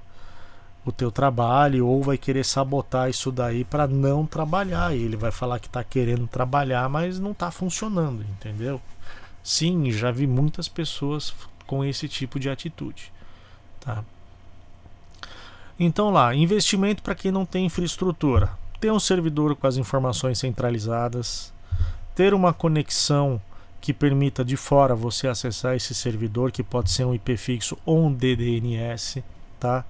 o 0.85 0.93
teu 0.93 1.11
trabalho 1.11 1.87
ou 1.87 2.03
vai 2.03 2.19
querer 2.19 2.45
sabotar 2.45 3.09
isso 3.09 3.31
daí 3.31 3.65
para 3.65 3.87
não 3.87 4.27
trabalhar. 4.27 4.95
E 4.95 5.03
ele 5.03 5.17
vai 5.17 5.31
falar 5.31 5.59
que 5.59 5.67
está 5.67 5.83
querendo 5.83 6.27
trabalhar, 6.27 6.89
mas 6.89 7.19
não 7.19 7.33
está 7.33 7.51
funcionando, 7.51 8.23
entendeu? 8.23 8.81
Sim, 9.43 9.91
já 9.91 10.11
vi 10.11 10.27
muitas 10.27 10.69
pessoas 10.69 11.35
com 11.67 11.85
esse 11.85 12.09
tipo 12.09 12.39
de 12.39 12.49
atitude, 12.49 13.13
tá? 13.81 14.05
Então 15.79 16.11
lá, 16.11 16.35
investimento 16.35 17.03
para 17.03 17.15
quem 17.15 17.31
não 17.31 17.47
tem 17.47 17.67
infraestrutura. 17.67 18.51
Ter 18.81 18.91
um 18.91 18.99
servidor 18.99 19.55
com 19.55 19.67
as 19.67 19.77
informações 19.77 20.39
centralizadas, 20.39 21.53
ter 22.15 22.35
uma 22.35 22.53
conexão 22.53 23.41
que 23.81 23.93
permita 23.93 24.45
de 24.45 24.57
fora 24.57 24.95
você 24.95 25.29
acessar 25.29 25.77
esse 25.77 25.95
servidor, 25.95 26.51
que 26.51 26.63
pode 26.63 26.91
ser 26.91 27.05
um 27.05 27.15
IP 27.15 27.37
fixo 27.37 27.79
ou 27.87 28.07
um 28.07 28.13
DDNS, 28.13 29.23
tá? 29.61 29.85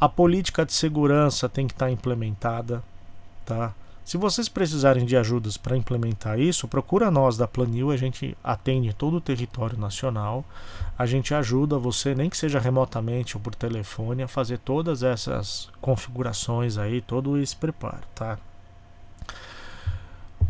A 0.00 0.08
política 0.08 0.64
de 0.64 0.72
segurança 0.72 1.48
tem 1.48 1.66
que 1.66 1.72
estar 1.72 1.86
tá 1.86 1.92
implementada, 1.92 2.82
tá? 3.44 3.74
Se 4.08 4.16
vocês 4.16 4.48
precisarem 4.48 5.04
de 5.04 5.18
ajudas 5.18 5.58
para 5.58 5.76
implementar 5.76 6.40
isso, 6.40 6.66
procura 6.66 7.10
nós 7.10 7.36
da 7.36 7.46
Planil, 7.46 7.90
a 7.90 7.96
gente 7.98 8.34
atende 8.42 8.94
todo 8.94 9.18
o 9.18 9.20
território 9.20 9.78
nacional. 9.78 10.46
A 10.96 11.04
gente 11.04 11.34
ajuda 11.34 11.76
você, 11.76 12.14
nem 12.14 12.30
que 12.30 12.36
seja 12.38 12.58
remotamente 12.58 13.36
ou 13.36 13.42
por 13.42 13.54
telefone, 13.54 14.22
a 14.22 14.26
fazer 14.26 14.60
todas 14.60 15.02
essas 15.02 15.68
configurações 15.78 16.78
aí, 16.78 17.02
todo 17.02 17.36
esse 17.36 17.54
preparo, 17.54 18.00
tá? 18.14 18.38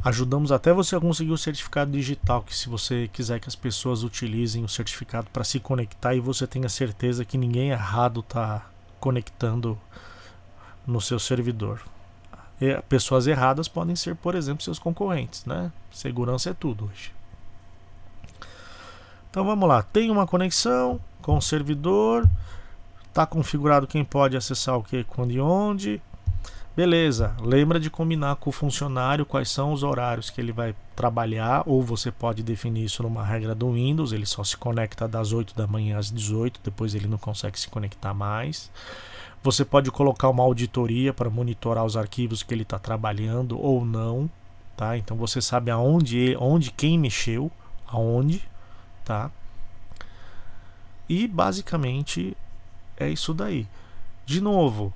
Ajudamos 0.05 0.53
até 0.53 0.73
você 0.73 0.95
a 0.95 1.01
conseguir 1.01 1.33
o 1.33 1.37
certificado 1.37 1.91
digital, 1.91 2.43
que 2.43 2.55
se 2.55 2.69
você 2.69 3.11
quiser 3.13 3.41
que 3.41 3.49
as 3.49 3.57
pessoas 3.57 4.05
utilizem 4.05 4.63
o 4.63 4.69
certificado 4.69 5.27
para 5.33 5.43
se 5.43 5.59
conectar 5.59 6.15
e 6.15 6.21
você 6.21 6.47
tenha 6.47 6.69
certeza 6.69 7.25
que 7.25 7.37
ninguém 7.37 7.71
errado 7.71 8.21
está 8.21 8.71
conectando 9.01 9.77
no 10.87 11.01
seu 11.01 11.19
servidor 11.19 11.83
pessoas 12.89 13.27
erradas 13.27 13.69
podem 13.69 13.95
ser, 13.95 14.17
por 14.17 14.35
exemplo, 14.35 14.63
seus 14.63 14.79
concorrentes, 14.79 15.45
né? 15.45 15.71
Segurança 15.91 16.51
é 16.51 16.55
tudo 16.55 16.87
hoje. 16.87 17.13
Então 19.31 19.45
vamos 19.45 19.69
lá, 19.69 19.83
tem 19.83 20.11
uma 20.11 20.27
conexão 20.27 21.01
com 21.23 21.37
o 21.37 21.43
servidor, 21.43 22.29
está 23.09 23.27
configurado 23.27 23.87
quem 23.87 24.05
pode 24.05 24.37
acessar 24.37 24.77
o 24.77 24.83
que, 24.83 25.05
quando 25.05 25.33
e 25.33 25.41
onde. 25.41 26.01
Beleza, 26.75 27.35
lembra 27.41 27.81
de 27.81 27.91
combinar 27.91 28.37
com 28.37 28.51
o 28.51 28.53
funcionário 28.53 29.27
quais 29.27 29.51
são 29.51 29.73
os 29.73 29.83
horários 29.83 30.31
que 30.31 30.41
ele 30.41 30.53
vai 30.53 30.75
trabalhar, 30.95 31.65
ou 31.67 31.83
você 31.83 32.11
pode 32.13 32.41
definir 32.43 32.85
isso 32.85 33.03
numa 33.03 33.25
regra 33.25 33.53
do 33.53 33.73
Windows, 33.73 34.13
ele 34.13 34.25
só 34.27 34.45
se 34.45 34.57
conecta 34.57 35.09
das 35.09 35.33
8 35.33 35.57
da 35.57 35.67
manhã 35.67 35.99
às 35.99 36.11
18, 36.11 36.61
depois 36.63 36.95
ele 36.95 37.09
não 37.09 37.19
consegue 37.19 37.59
se 37.59 37.69
conectar 37.69 38.15
mais. 38.15 38.71
Você 39.43 39.65
pode 39.65 39.91
colocar 39.91 40.29
uma 40.29 40.43
auditoria 40.43 41.13
para 41.13 41.31
monitorar 41.31 41.85
os 41.85 41.97
arquivos 41.97 42.43
que 42.43 42.53
ele 42.53 42.63
está 42.63 42.79
trabalhando 42.79 43.59
ou 43.61 43.85
não, 43.85 44.29
tá? 44.77 44.97
Então 44.97 45.17
você 45.17 45.41
sabe 45.41 45.71
aonde, 45.71 46.37
onde 46.41 46.71
quem 46.71 46.99
mexeu, 46.99 47.51
aonde, 47.87 48.43
tá? 49.05 49.31
E 51.09 51.27
basicamente 51.27 52.37
é 52.97 53.09
isso 53.09 53.33
daí. 53.33 53.67
De 54.27 54.41
novo, 54.41 54.93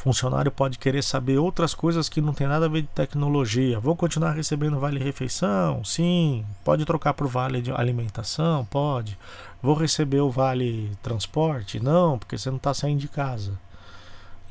funcionário 0.00 0.50
pode 0.50 0.78
querer 0.78 1.02
saber 1.02 1.36
outras 1.36 1.74
coisas 1.74 2.08
que 2.08 2.22
não 2.22 2.32
tem 2.32 2.46
nada 2.46 2.64
a 2.64 2.68
ver 2.68 2.82
de 2.82 2.88
tecnologia. 2.88 3.78
Vou 3.78 3.94
continuar 3.94 4.32
recebendo 4.32 4.80
vale 4.80 4.98
refeição? 4.98 5.84
Sim. 5.84 6.44
Pode 6.64 6.86
trocar 6.86 7.12
por 7.12 7.28
vale 7.28 7.60
de 7.60 7.70
alimentação? 7.70 8.64
Pode. 8.64 9.18
Vou 9.62 9.74
receber 9.74 10.20
o 10.20 10.30
vale 10.30 10.90
transporte? 11.02 11.78
Não, 11.78 12.18
porque 12.18 12.38
você 12.38 12.48
não 12.48 12.56
está 12.56 12.72
saindo 12.72 13.00
de 13.00 13.08
casa. 13.08 13.52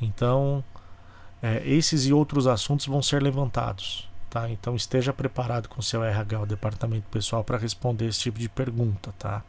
Então, 0.00 0.62
é, 1.42 1.60
esses 1.66 2.06
e 2.06 2.12
outros 2.12 2.46
assuntos 2.46 2.86
vão 2.86 3.02
ser 3.02 3.20
levantados. 3.20 4.08
Tá? 4.30 4.48
Então 4.48 4.76
esteja 4.76 5.12
preparado 5.12 5.68
com 5.68 5.82
seu 5.82 6.04
RH, 6.04 6.42
o 6.42 6.46
departamento 6.46 7.08
pessoal, 7.10 7.42
para 7.42 7.58
responder 7.58 8.06
esse 8.06 8.20
tipo 8.20 8.38
de 8.38 8.48
pergunta. 8.48 9.12
Tá? 9.18 9.42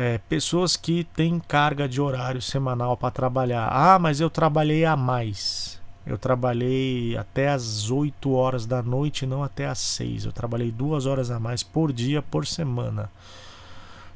É, 0.00 0.18
pessoas 0.28 0.76
que 0.76 1.02
têm 1.02 1.40
carga 1.40 1.88
de 1.88 2.00
horário 2.00 2.40
semanal 2.40 2.96
para 2.96 3.10
trabalhar. 3.10 3.68
Ah, 3.68 3.98
mas 3.98 4.20
eu 4.20 4.30
trabalhei 4.30 4.84
a 4.84 4.96
mais. 4.96 5.80
Eu 6.06 6.16
trabalhei 6.16 7.16
até 7.16 7.48
as 7.48 7.90
8 7.90 8.30
horas 8.32 8.64
da 8.64 8.80
noite, 8.80 9.26
não 9.26 9.42
até 9.42 9.66
as 9.66 9.80
6. 9.80 10.24
Eu 10.24 10.30
trabalhei 10.30 10.70
duas 10.70 11.04
horas 11.04 11.32
a 11.32 11.40
mais 11.40 11.64
por 11.64 11.92
dia, 11.92 12.22
por 12.22 12.46
semana. 12.46 13.10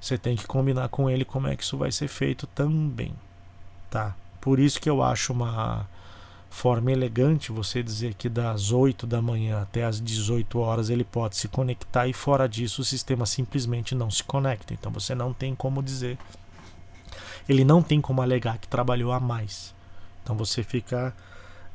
Você 0.01 0.17
tem 0.17 0.37
que 0.37 0.47
combinar 0.47 0.89
com 0.89 1.11
ele 1.11 1.25
como 1.25 1.49
é 1.49 1.57
que 1.57 1.65
isso 1.65 1.77
vai 1.77 1.91
ser 1.91 2.07
feito 2.07 2.47
também, 2.47 3.13
tá? 3.91 4.15
Por 4.41 4.61
isso 4.61 4.81
que 4.81 4.89
eu 4.89 5.03
acho 5.03 5.33
uma 5.33 5.89
forma 6.53 6.93
elegante 6.93 7.51
você 7.51 7.83
dizer 7.83 8.13
que 8.15 8.29
das 8.29 8.73
8 8.73 9.07
da 9.07 9.23
manhã 9.23 9.63
até 9.63 9.85
as 9.85 9.99
18 9.99 10.59
horas 10.59 10.91
ele 10.91 11.03
pode 11.03 11.37
se 11.37 11.49
conectar 11.49 12.07
e 12.07 12.13
fora 12.13 12.47
disso 12.47 12.83
o 12.83 12.85
sistema 12.85 13.25
simplesmente 13.25 13.95
não 13.95 14.11
se 14.11 14.23
conecta. 14.23 14.75
Então 14.75 14.93
você 14.93 15.15
não 15.15 15.33
tem 15.33 15.55
como 15.55 15.83
dizer. 15.83 16.19
Ele 17.49 17.65
não 17.65 17.83
tem 17.83 18.01
como 18.01 18.21
alegar 18.21 18.59
que 18.59 18.69
trabalhou 18.69 19.13
a 19.13 19.19
mais. 19.19 19.75
Então 20.23 20.37
você 20.37 20.63
fica 20.63 21.15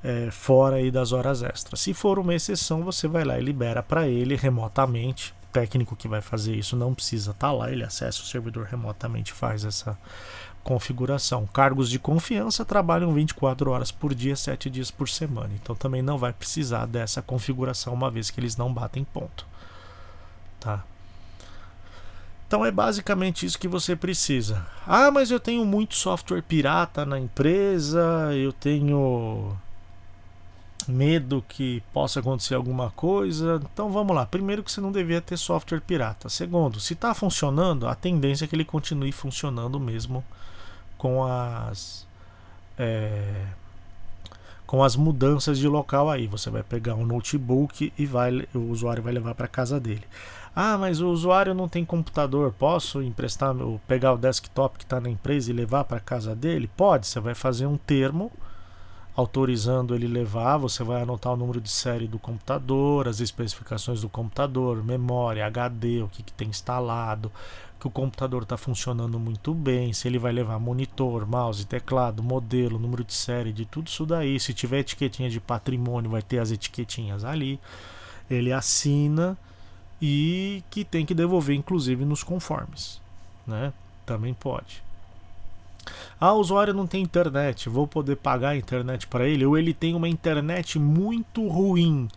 é, 0.03 0.29
fora 0.29 0.75
aí 0.75 0.91
das 0.91 1.11
horas 1.11 1.41
extras. 1.41 1.81
Se 1.81 1.93
for 1.93 2.19
uma 2.19 2.35
exceção, 2.35 2.83
você 2.83 3.07
vai 3.07 3.23
lá 3.23 3.39
e 3.39 3.43
libera 3.43 3.81
para 3.81 4.07
ele 4.07 4.35
remotamente. 4.35 5.33
O 5.49 5.51
técnico 5.51 5.95
que 5.95 6.07
vai 6.07 6.21
fazer 6.21 6.55
isso 6.55 6.75
não 6.75 6.93
precisa 6.93 7.31
estar 7.31 7.47
tá 7.47 7.51
lá, 7.53 7.71
ele 7.71 7.83
acessa 7.83 8.21
o 8.21 8.25
servidor 8.25 8.67
remotamente, 8.67 9.33
faz 9.33 9.65
essa 9.65 9.97
configuração. 10.67 11.47
Cargos 11.47 11.89
de 11.89 11.97
confiança 11.97 12.65
trabalham 12.65 13.13
24 13.13 13.71
horas 13.71 13.89
por 13.89 14.13
dia, 14.13 14.35
7 14.35 14.69
dias 14.69 14.91
por 14.91 15.07
semana. 15.07 15.51
Então 15.55 15.73
também 15.73 16.01
não 16.01 16.17
vai 16.17 16.33
precisar 16.33 16.85
dessa 16.85 17.21
configuração 17.21 17.93
uma 17.93 18.11
vez 18.11 18.29
que 18.29 18.37
eles 18.37 18.57
não 18.57 18.73
batem 18.73 19.05
ponto. 19.05 19.45
Tá? 20.59 20.83
Então 22.45 22.65
é 22.65 22.71
basicamente 22.71 23.45
isso 23.45 23.57
que 23.57 23.67
você 23.67 23.95
precisa. 23.95 24.67
Ah, 24.85 25.09
mas 25.09 25.31
eu 25.31 25.39
tenho 25.39 25.63
muito 25.63 25.95
software 25.95 26.41
pirata 26.41 27.05
na 27.05 27.17
empresa, 27.17 28.33
eu 28.35 28.51
tenho 28.51 29.57
medo 30.85 31.43
que 31.47 31.81
possa 31.93 32.19
acontecer 32.19 32.55
alguma 32.55 32.91
coisa. 32.91 33.61
Então 33.71 33.89
vamos 33.89 34.13
lá. 34.13 34.25
Primeiro 34.25 34.63
que 34.63 34.71
você 34.71 34.81
não 34.81 34.91
devia 34.91 35.21
ter 35.21 35.37
software 35.37 35.79
pirata. 35.79 36.27
Segundo, 36.27 36.77
se 36.81 36.91
está 36.91 37.13
funcionando, 37.13 37.87
a 37.87 37.95
tendência 37.95 38.43
é 38.43 38.47
que 38.49 38.55
ele 38.55 38.65
continue 38.65 39.13
funcionando 39.13 39.79
mesmo 39.79 40.25
com 40.97 41.23
as 41.23 42.07
é, 42.77 43.45
com 44.67 44.83
as 44.83 44.95
mudanças 44.95 45.57
de 45.57 45.67
local 45.67 46.09
aí. 46.09 46.27
Você 46.27 46.49
vai 46.49 46.61
pegar 46.61 46.95
um 46.95 47.05
notebook 47.05 47.91
e 47.97 48.05
vai, 48.05 48.45
o 48.53 48.69
usuário 48.69 49.01
vai 49.01 49.13
levar 49.13 49.33
para 49.33 49.47
casa 49.47 49.79
dele. 49.79 50.03
Ah, 50.53 50.77
mas 50.77 50.99
o 50.99 51.09
usuário 51.09 51.53
não 51.53 51.69
tem 51.69 51.85
computador. 51.85 52.53
Posso 52.57 53.01
emprestar, 53.01 53.55
pegar 53.87 54.13
o 54.13 54.17
desktop 54.17 54.77
que 54.77 54.83
está 54.83 54.99
na 54.99 55.09
empresa 55.09 55.49
e 55.49 55.53
levar 55.53 55.85
para 55.85 55.99
casa 55.99 56.35
dele? 56.35 56.69
Pode. 56.75 57.07
Você 57.07 57.19
vai 57.19 57.33
fazer 57.33 57.65
um 57.65 57.77
termo 57.77 58.31
autorizando 59.15 59.95
ele 59.95 60.07
levar. 60.07 60.57
Você 60.57 60.83
vai 60.83 61.01
anotar 61.01 61.33
o 61.33 61.37
número 61.37 61.61
de 61.61 61.69
série 61.69 62.07
do 62.07 62.19
computador, 62.19 63.07
as 63.07 63.19
especificações 63.19 64.01
do 64.01 64.09
computador, 64.09 64.83
memória, 64.83 65.45
HD, 65.45 66.01
o 66.01 66.07
que, 66.07 66.23
que 66.23 66.33
tem 66.33 66.49
instalado, 66.49 67.31
que 67.79 67.87
o 67.87 67.91
computador 67.91 68.43
está 68.43 68.57
funcionando 68.57 69.19
muito 69.19 69.53
bem, 69.53 69.93
se 69.93 70.07
ele 70.07 70.17
vai 70.17 70.31
levar 70.31 70.59
monitor, 70.59 71.27
mouse, 71.27 71.65
teclado, 71.65 72.23
modelo, 72.23 72.79
número 72.79 73.03
de 73.03 73.13
série, 73.13 73.53
de 73.53 73.65
tudo 73.65 73.87
isso 73.87 74.05
daí. 74.05 74.39
Se 74.39 74.53
tiver 74.53 74.79
etiquetinha 74.79 75.29
de 75.29 75.39
patrimônio, 75.39 76.09
vai 76.09 76.21
ter 76.21 76.39
as 76.39 76.51
etiquetinhas 76.51 77.23
ali. 77.23 77.59
Ele 78.29 78.51
assina 78.51 79.37
e 80.01 80.63
que 80.69 80.83
tem 80.83 81.05
que 81.05 81.13
devolver, 81.13 81.55
inclusive, 81.55 82.03
nos 82.03 82.23
conformes. 82.23 82.99
Né? 83.45 83.71
Também 84.05 84.33
pode. 84.33 84.83
Ah, 86.19 86.33
o 86.33 86.39
usuário 86.39 86.73
não 86.73 86.87
tem 86.87 87.03
internet, 87.03 87.69
vou 87.69 87.87
poder 87.87 88.17
pagar 88.17 88.49
a 88.49 88.57
internet 88.57 89.07
para 89.07 89.27
ele, 89.27 89.45
ou 89.45 89.57
ele 89.57 89.73
tem 89.73 89.95
uma 89.95 90.09
internet 90.09 90.77
muito 90.79 91.47
ruim. 91.47 92.09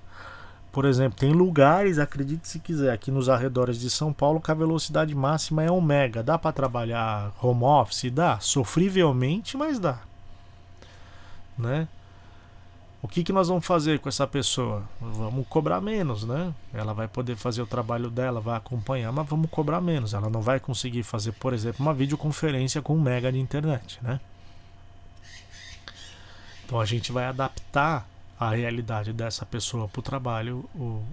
Por 0.72 0.84
exemplo, 0.84 1.18
tem 1.18 1.32
lugares, 1.32 1.98
acredite 1.98 2.48
se 2.48 2.60
quiser, 2.60 2.92
aqui 2.92 3.10
nos 3.10 3.28
arredores 3.28 3.78
de 3.78 3.90
São 3.90 4.12
Paulo 4.12 4.40
que 4.40 4.50
a 4.50 4.54
velocidade 4.54 5.14
máxima 5.14 5.64
é 5.64 5.70
1 5.70 5.80
mega. 5.80 6.22
Dá 6.22 6.38
para 6.38 6.52
trabalhar 6.52 7.32
home 7.42 7.64
office? 7.64 8.10
Dá, 8.10 8.38
sofrivelmente, 8.38 9.56
mas 9.56 9.80
dá. 9.80 9.98
Né? 11.58 11.88
O 13.02 13.08
que, 13.08 13.24
que 13.24 13.32
nós 13.32 13.48
vamos 13.48 13.66
fazer 13.66 13.98
com 13.98 14.08
essa 14.08 14.26
pessoa? 14.26 14.84
Vamos 15.00 15.48
cobrar 15.48 15.80
menos, 15.80 16.22
né? 16.24 16.54
Ela 16.72 16.92
vai 16.92 17.08
poder 17.08 17.34
fazer 17.34 17.62
o 17.62 17.66
trabalho 17.66 18.10
dela, 18.10 18.40
vai 18.40 18.56
acompanhar, 18.56 19.10
mas 19.10 19.26
vamos 19.26 19.50
cobrar 19.50 19.80
menos. 19.80 20.12
Ela 20.12 20.28
não 20.28 20.42
vai 20.42 20.60
conseguir 20.60 21.02
fazer, 21.02 21.32
por 21.32 21.54
exemplo, 21.54 21.84
uma 21.84 21.94
videoconferência 21.94 22.82
com 22.82 22.94
um 22.94 23.00
mega 23.00 23.32
de 23.32 23.38
internet, 23.40 23.98
né? 24.02 24.20
Então 26.64 26.78
a 26.78 26.84
gente 26.84 27.10
vai 27.10 27.24
adaptar 27.24 28.06
a 28.40 28.52
realidade 28.52 29.12
dessa 29.12 29.44
pessoa 29.44 29.86
para 29.86 30.00
o 30.00 30.02
trabalho, 30.02 30.64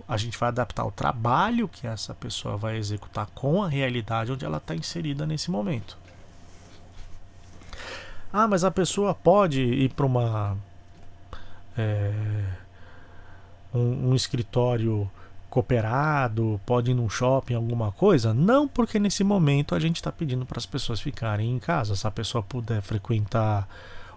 a 0.08 0.16
gente 0.16 0.38
vai 0.38 0.48
adaptar 0.48 0.86
o 0.86 0.92
trabalho 0.92 1.68
que 1.68 1.86
essa 1.86 2.14
pessoa 2.16 2.56
vai 2.56 2.78
executar 2.78 3.28
com 3.36 3.62
a 3.62 3.68
realidade 3.68 4.32
onde 4.32 4.46
ela 4.46 4.60
está 4.60 4.74
inserida 4.74 5.28
nesse 5.28 5.52
momento. 5.52 5.98
Ah, 8.32 8.48
mas 8.48 8.64
a 8.64 8.72
pessoa 8.72 9.14
pode 9.14 9.62
ir 9.62 9.90
para 9.90 10.06
uma 10.06 10.56
é, 11.78 12.14
um, 13.74 14.12
um 14.12 14.16
escritório 14.16 15.12
cooperado, 15.50 16.62
pode 16.66 16.92
ir 16.92 16.94
num 16.94 17.10
shopping, 17.10 17.56
alguma 17.56 17.92
coisa? 17.92 18.34
Não, 18.34 18.70
porque 18.70 19.00
nesse 19.00 19.26
momento 19.26 19.76
a 19.76 19.80
gente 19.80 19.98
está 19.98 20.14
pedindo 20.14 20.46
para 20.46 20.60
as 20.60 20.66
pessoas 20.66 21.02
ficarem 21.02 21.52
em 21.52 21.60
casa. 21.60 21.94
Se 21.94 22.08
a 22.08 22.12
pessoa 22.12 22.42
puder 22.42 22.82
frequentar 22.82 23.68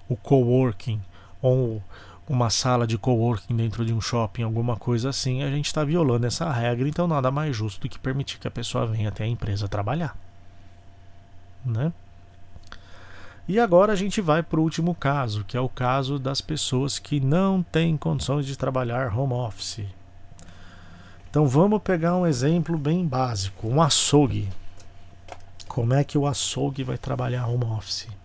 o 0.08 0.14
coworking 0.14 1.00
ou 1.42 1.82
uma 2.30 2.48
sala 2.48 2.86
de 2.86 2.96
coworking 2.96 3.56
dentro 3.56 3.84
de 3.84 3.92
um 3.92 4.00
shopping, 4.00 4.44
alguma 4.44 4.76
coisa 4.76 5.08
assim, 5.08 5.42
a 5.42 5.50
gente 5.50 5.66
está 5.66 5.82
violando 5.82 6.28
essa 6.28 6.48
regra, 6.48 6.88
então 6.88 7.08
nada 7.08 7.28
mais 7.28 7.56
justo 7.56 7.80
do 7.80 7.88
que 7.88 7.98
permitir 7.98 8.38
que 8.38 8.46
a 8.46 8.50
pessoa 8.52 8.86
venha 8.86 9.08
até 9.08 9.24
a 9.24 9.26
empresa 9.26 9.66
trabalhar. 9.66 10.16
Né? 11.66 11.92
E 13.48 13.58
agora 13.58 13.92
a 13.92 13.96
gente 13.96 14.20
vai 14.20 14.44
para 14.44 14.60
o 14.60 14.62
último 14.62 14.94
caso, 14.94 15.42
que 15.42 15.56
é 15.56 15.60
o 15.60 15.68
caso 15.68 16.20
das 16.20 16.40
pessoas 16.40 17.00
que 17.00 17.18
não 17.18 17.64
têm 17.64 17.96
condições 17.96 18.46
de 18.46 18.56
trabalhar 18.56 19.12
home 19.18 19.32
office. 19.32 19.84
Então 21.28 21.48
vamos 21.48 21.82
pegar 21.82 22.14
um 22.14 22.24
exemplo 22.24 22.78
bem 22.78 23.04
básico, 23.04 23.66
um 23.66 23.82
açougue. 23.82 24.48
Como 25.66 25.94
é 25.94 26.04
que 26.04 26.16
o 26.16 26.28
açougue 26.28 26.84
vai 26.84 26.96
trabalhar 26.96 27.48
home 27.48 27.64
office? 27.64 28.19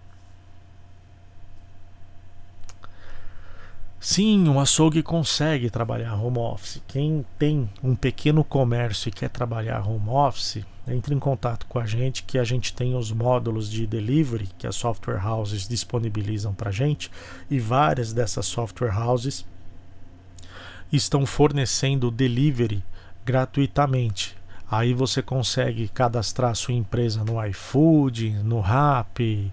Sim, 4.07 4.47
um 4.47 4.59
açougue 4.59 5.01
consegue 5.01 5.67
trabalhar 5.67 6.13
home 6.13 6.37
office. 6.37 6.79
Quem 6.87 7.25
tem 7.39 7.67
um 7.83 7.95
pequeno 7.95 8.43
comércio 8.43 9.09
e 9.09 9.11
quer 9.11 9.31
trabalhar 9.31 9.81
home 9.81 10.09
office, 10.09 10.63
entre 10.87 11.15
em 11.15 11.17
contato 11.17 11.65
com 11.65 11.79
a 11.79 11.87
gente 11.87 12.21
que 12.21 12.37
a 12.37 12.43
gente 12.43 12.71
tem 12.71 12.95
os 12.95 13.11
módulos 13.11 13.67
de 13.67 13.87
delivery 13.87 14.47
que 14.59 14.67
as 14.67 14.75
software 14.75 15.25
houses 15.25 15.67
disponibilizam 15.67 16.53
para 16.53 16.69
a 16.69 16.71
gente 16.71 17.09
e 17.49 17.59
várias 17.59 18.13
dessas 18.13 18.45
software 18.45 18.95
houses 18.95 19.43
estão 20.93 21.25
fornecendo 21.25 22.11
delivery 22.11 22.83
gratuitamente. 23.25 24.37
Aí 24.69 24.93
você 24.93 25.23
consegue 25.23 25.87
cadastrar 25.87 26.53
sua 26.53 26.75
empresa 26.75 27.23
no 27.23 27.43
iFood, 27.43 28.43
no 28.43 28.59
Rappi 28.59 29.51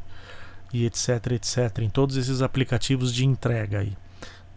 e 0.74 0.84
etc, 0.84 1.32
etc, 1.32 1.78
em 1.78 1.88
todos 1.88 2.18
esses 2.18 2.42
aplicativos 2.42 3.14
de 3.14 3.24
entrega 3.24 3.78
aí 3.78 3.96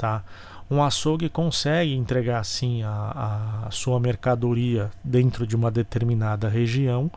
tá? 0.05 0.23
Um 0.69 0.83
açougue 0.83 1.29
consegue 1.29 1.95
entregar 1.95 2.39
assim 2.39 2.83
a, 2.83 3.65
a 3.67 3.71
sua 3.71 3.99
mercadoria 3.99 4.91
dentro 5.03 5.45
de 5.45 5.55
uma 5.55 5.71
determinada 5.71 6.47
região 6.47 7.11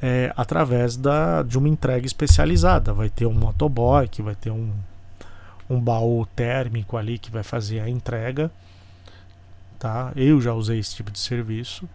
é, 0.00 0.32
através 0.36 0.96
da, 0.96 1.42
de 1.42 1.58
uma 1.58 1.68
entrega 1.68 2.06
especializada. 2.06 2.92
Vai 2.92 3.10
ter 3.10 3.26
um 3.26 3.32
motoboy 3.32 4.08
que 4.08 4.22
vai 4.22 4.34
ter 4.34 4.50
um, 4.50 4.72
um 5.68 5.80
baú 5.80 6.26
térmico 6.34 6.96
ali 6.96 7.18
que 7.18 7.30
vai 7.30 7.42
fazer 7.42 7.80
a 7.80 7.88
entrega. 7.88 8.50
Tá? 9.78 10.12
Eu 10.16 10.40
já 10.40 10.52
usei 10.54 10.78
esse 10.78 10.94
tipo 10.96 11.10
de 11.10 11.18
serviço. 11.18 11.88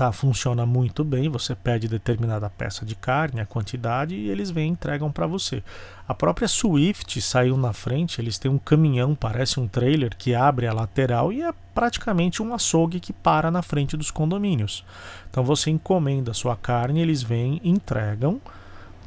Tá, 0.00 0.10
funciona 0.10 0.64
muito 0.64 1.04
bem. 1.04 1.28
Você 1.28 1.54
pede 1.54 1.86
determinada 1.86 2.48
peça 2.48 2.86
de 2.86 2.94
carne, 2.94 3.42
a 3.42 3.44
quantidade, 3.44 4.14
e 4.14 4.30
eles 4.30 4.50
vêm 4.50 4.68
e 4.68 4.70
entregam 4.70 5.12
para 5.12 5.26
você. 5.26 5.62
A 6.08 6.14
própria 6.14 6.48
Swift 6.48 7.20
saiu 7.20 7.54
na 7.54 7.74
frente. 7.74 8.18
Eles 8.18 8.38
têm 8.38 8.50
um 8.50 8.56
caminhão, 8.56 9.14
parece 9.14 9.60
um 9.60 9.68
trailer, 9.68 10.16
que 10.16 10.34
abre 10.34 10.66
a 10.66 10.72
lateral 10.72 11.30
e 11.30 11.42
é 11.42 11.52
praticamente 11.74 12.42
um 12.42 12.54
açougue 12.54 12.98
que 12.98 13.12
para 13.12 13.50
na 13.50 13.60
frente 13.60 13.94
dos 13.94 14.10
condomínios. 14.10 14.86
Então 15.28 15.44
você 15.44 15.68
encomenda 15.68 16.30
a 16.30 16.34
sua 16.34 16.56
carne, 16.56 17.02
eles 17.02 17.22
vêm, 17.22 17.60
entregam, 17.62 18.40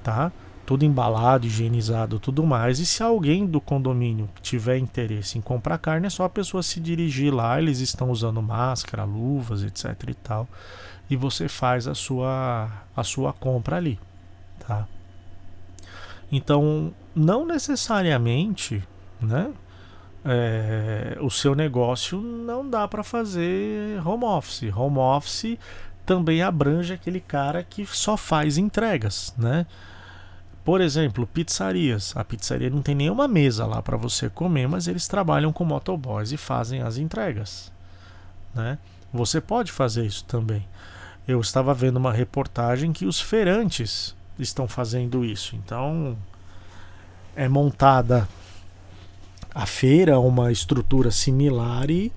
tá? 0.04 0.32
Tudo 0.66 0.86
embalado, 0.86 1.46
higienizado, 1.46 2.20
tudo 2.20 2.46
mais. 2.46 2.80
E 2.80 2.86
se 2.86 3.04
alguém 3.04 3.46
do 3.46 3.60
condomínio 3.60 4.30
tiver 4.42 4.78
interesse 4.78 5.38
em 5.38 5.42
comprar 5.42 5.78
carne, 5.78 6.08
é 6.08 6.10
só 6.10 6.24
a 6.24 6.30
pessoa 6.30 6.64
se 6.64 6.80
dirigir 6.80 7.34
lá. 7.34 7.60
Eles 7.60 7.80
estão 7.80 8.10
usando 8.10 8.42
máscara, 8.42 9.04
luvas, 9.04 9.64
etc 9.64 9.94
e 10.08 10.14
tal. 10.14 10.48
E 11.10 11.16
você 11.16 11.50
faz 11.50 11.88
a 11.88 11.94
sua 11.94 12.72
a 12.96 13.04
sua 13.04 13.34
compra 13.34 13.76
ali, 13.76 14.00
tá? 14.66 14.88
Então, 16.32 16.94
não 17.14 17.46
necessariamente, 17.46 18.84
né? 19.22 19.52
É, 20.26 21.18
o 21.22 21.30
seu 21.30 21.54
negócio 21.54 22.20
não 22.22 22.68
dá 22.68 22.88
para 22.88 23.04
fazer 23.04 24.02
home 24.08 24.24
office. 24.24 24.72
Home 24.76 24.98
office 24.98 25.58
também 26.06 26.42
abrange 26.42 26.94
aquele 26.94 27.20
cara 27.20 27.64
que 27.64 27.86
só 27.86 28.16
faz 28.18 28.58
entregas, 28.58 29.34
né? 29.38 29.66
Por 30.64 30.80
exemplo, 30.80 31.28
pizzarias. 31.28 32.16
A 32.16 32.24
pizzaria 32.24 32.70
não 32.70 32.82
tem 32.82 32.96
nenhuma 32.96 33.28
mesa 33.28 33.66
lá 33.66 33.82
para 33.82 33.98
você 33.98 34.30
comer, 34.30 34.68
mas 34.68 34.88
eles 34.88 35.08
trabalham 35.08 35.52
com 35.52 35.66
motoboys 35.66 36.32
e 36.32 36.38
fazem 36.38 36.82
as 36.82 36.98
entregas, 36.98 37.72
né? 38.56 38.78
Você 39.14 39.40
pode 39.40 39.72
fazer 39.72 40.06
isso 40.06 40.26
também. 40.26 40.66
Eu 41.28 41.40
estava 41.40 41.74
vendo 41.74 41.98
uma 41.98 42.12
reportagem 42.12 42.92
que 42.92 43.06
os 43.06 43.20
feirantes 43.20 44.16
estão 44.40 44.68
fazendo 44.68 45.24
isso. 45.24 45.56
Então, 45.56 46.18
é 47.36 47.48
montada 47.48 48.28
a 49.54 49.66
feira, 49.66 50.20
uma 50.20 50.52
estrutura 50.52 51.12
similar 51.12 51.92
e 51.92 52.12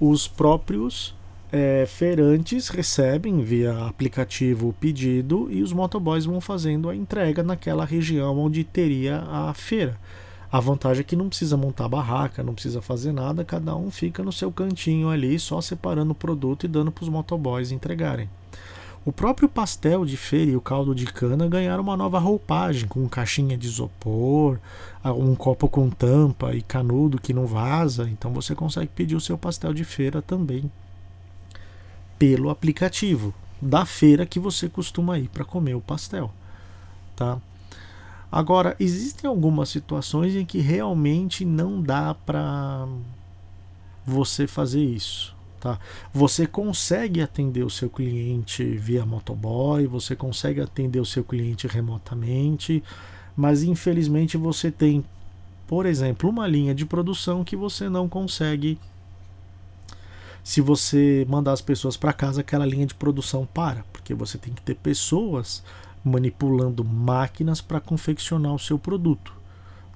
os 0.00 0.26
próprios 0.26 1.14
é, 1.52 1.84
feirantes 1.86 2.68
recebem 2.68 3.42
via 3.42 3.86
aplicativo 3.86 4.68
o 4.68 4.72
pedido 4.72 5.48
e 5.50 5.62
os 5.62 5.72
motoboys 5.72 6.24
vão 6.24 6.40
fazendo 6.40 6.88
a 6.88 6.94
entrega 6.94 7.42
naquela 7.42 7.84
região 7.84 8.38
onde 8.38 8.62
teria 8.62 9.18
a 9.28 9.52
feira. 9.52 9.98
A 10.52 10.60
vantagem 10.60 11.00
é 11.00 11.04
que 11.04 11.16
não 11.16 11.28
precisa 11.28 11.56
montar 11.56 11.88
barraca, 11.88 12.42
não 12.42 12.54
precisa 12.54 12.80
fazer 12.80 13.12
nada, 13.12 13.44
cada 13.44 13.74
um 13.74 13.90
fica 13.90 14.22
no 14.22 14.32
seu 14.32 14.50
cantinho 14.50 15.08
ali, 15.08 15.38
só 15.38 15.60
separando 15.60 16.12
o 16.12 16.14
produto 16.14 16.64
e 16.64 16.68
dando 16.68 16.90
para 16.90 17.02
os 17.02 17.08
motoboys 17.08 17.70
entregarem. 17.72 18.28
O 19.04 19.12
próprio 19.12 19.48
pastel 19.48 20.04
de 20.04 20.16
feira 20.16 20.50
e 20.50 20.56
o 20.56 20.60
caldo 20.60 20.94
de 20.94 21.06
cana 21.06 21.48
ganharam 21.48 21.82
uma 21.82 21.96
nova 21.96 22.18
roupagem, 22.18 22.86
com 22.86 23.08
caixinha 23.08 23.56
de 23.56 23.66
isopor, 23.66 24.58
um 25.04 25.34
copo 25.34 25.68
com 25.68 25.88
tampa 25.88 26.54
e 26.54 26.60
canudo 26.60 27.20
que 27.20 27.32
não 27.32 27.46
vaza. 27.46 28.08
Então 28.10 28.32
você 28.32 28.54
consegue 28.54 28.90
pedir 28.94 29.16
o 29.16 29.20
seu 29.20 29.38
pastel 29.38 29.72
de 29.72 29.84
feira 29.84 30.20
também 30.20 30.70
pelo 32.20 32.50
aplicativo 32.50 33.32
da 33.62 33.86
feira 33.86 34.26
que 34.26 34.38
você 34.38 34.68
costuma 34.68 35.18
ir 35.18 35.28
para 35.28 35.42
comer 35.42 35.74
o 35.74 35.80
pastel, 35.80 36.30
tá? 37.16 37.40
Agora, 38.30 38.76
existem 38.78 39.26
algumas 39.26 39.70
situações 39.70 40.36
em 40.36 40.44
que 40.44 40.58
realmente 40.58 41.46
não 41.46 41.80
dá 41.80 42.14
para 42.14 42.86
você 44.06 44.46
fazer 44.46 44.84
isso. 44.84 45.34
Tá? 45.58 45.78
Você 46.12 46.46
consegue 46.46 47.22
atender 47.22 47.64
o 47.64 47.70
seu 47.70 47.88
cliente 47.88 48.64
via 48.64 49.04
motoboy, 49.04 49.86
você 49.86 50.14
consegue 50.14 50.60
atender 50.60 51.00
o 51.00 51.06
seu 51.06 51.24
cliente 51.24 51.66
remotamente, 51.66 52.82
mas 53.36 53.62
infelizmente 53.62 54.36
você 54.36 54.70
tem, 54.70 55.04
por 55.66 55.84
exemplo, 55.86 56.28
uma 56.28 56.46
linha 56.46 56.74
de 56.74 56.84
produção 56.84 57.42
que 57.42 57.56
você 57.56 57.88
não 57.88 58.08
consegue. 58.08 58.78
Se 60.42 60.60
você 60.60 61.26
mandar 61.28 61.52
as 61.52 61.60
pessoas 61.60 61.96
para 61.96 62.12
casa, 62.12 62.40
aquela 62.40 62.66
linha 62.66 62.86
de 62.86 62.94
produção 62.94 63.46
para, 63.46 63.84
porque 63.92 64.14
você 64.14 64.38
tem 64.38 64.52
que 64.52 64.62
ter 64.62 64.74
pessoas 64.74 65.62
manipulando 66.04 66.84
máquinas 66.84 67.60
para 67.60 67.80
confeccionar 67.80 68.54
o 68.54 68.58
seu 68.58 68.78
produto, 68.78 69.34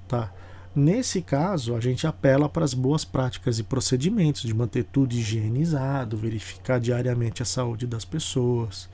tá? 0.07 0.31
Nesse 0.75 1.21
caso, 1.21 1.73
a 1.73 1.79
gente 1.79 2.05
apela 2.05 2.49
para 2.49 2.65
as 2.65 2.73
boas 2.73 3.05
práticas 3.05 3.59
e 3.59 3.63
procedimentos 3.63 4.41
de 4.41 4.53
manter 4.53 4.83
tudo 4.83 5.13
higienizado, 5.13 6.17
verificar 6.17 6.81
diariamente 6.81 7.41
a 7.41 7.45
saúde 7.45 7.87
das 7.87 8.03
pessoas, 8.03 8.89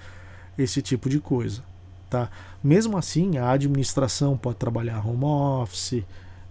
esse 0.55 0.79
tipo 0.79 1.09
de 1.09 1.19
coisa. 1.19 1.63
Tá? 2.07 2.29
Mesmo 2.63 2.97
assim, 2.97 3.37
a 3.39 3.49
administração 3.49 4.37
pode 4.37 4.57
trabalhar 4.57 5.03
home 5.03 5.23
office, 5.23 6.03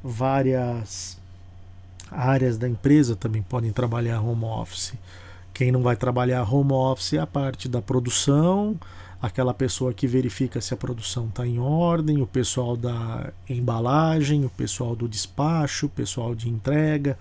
várias 0.03 1.20
áreas 2.11 2.59
da 2.59 2.69
empresa 2.69 3.15
também 3.15 3.43
podem 3.43 3.73
trabalhar 3.73 4.21
home 4.21 4.45
office. 4.45 4.95
Quem 5.53 5.71
não 5.71 5.83
vai 5.83 5.97
trabalhar 5.97 6.43
home 6.43 6.73
office 6.73 7.15
é 7.15 7.19
a 7.19 7.27
parte 7.27 7.69
da 7.69 7.83
produção, 7.83 8.79
aquela 9.21 9.53
pessoa 9.53 9.93
que 9.93 10.07
verifica 10.07 10.61
se 10.61 10.73
a 10.73 10.77
produção 10.77 11.27
está 11.27 11.47
em 11.47 11.59
ordem, 11.59 12.23
o 12.23 12.27
pessoal 12.27 12.77
da 12.77 13.33
embalagem, 13.49 14.45
o 14.45 14.51
pessoal 14.51 14.97
do 14.97 15.09
despacho, 15.09 15.87
o 15.87 15.91
pessoal 15.91 16.35
de 16.35 16.49
entrega. 16.49 17.19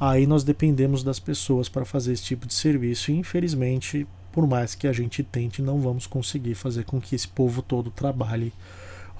Aí 0.00 0.26
nós 0.26 0.42
dependemos 0.42 1.04
das 1.04 1.20
pessoas 1.20 1.68
para 1.68 1.84
fazer 1.84 2.12
esse 2.12 2.24
tipo 2.24 2.46
de 2.46 2.54
serviço 2.54 3.10
e 3.10 3.14
infelizmente, 3.14 4.06
por 4.32 4.46
mais 4.46 4.74
que 4.74 4.88
a 4.88 4.92
gente 4.92 5.22
tente, 5.22 5.60
não 5.60 5.80
vamos 5.80 6.06
conseguir 6.06 6.54
fazer 6.54 6.84
com 6.84 7.00
que 7.00 7.14
esse 7.14 7.28
povo 7.28 7.62
todo 7.62 7.90
trabalhe 7.90 8.52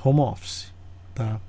home 0.04 0.20
office, 0.20 0.72
tá? 1.14 1.40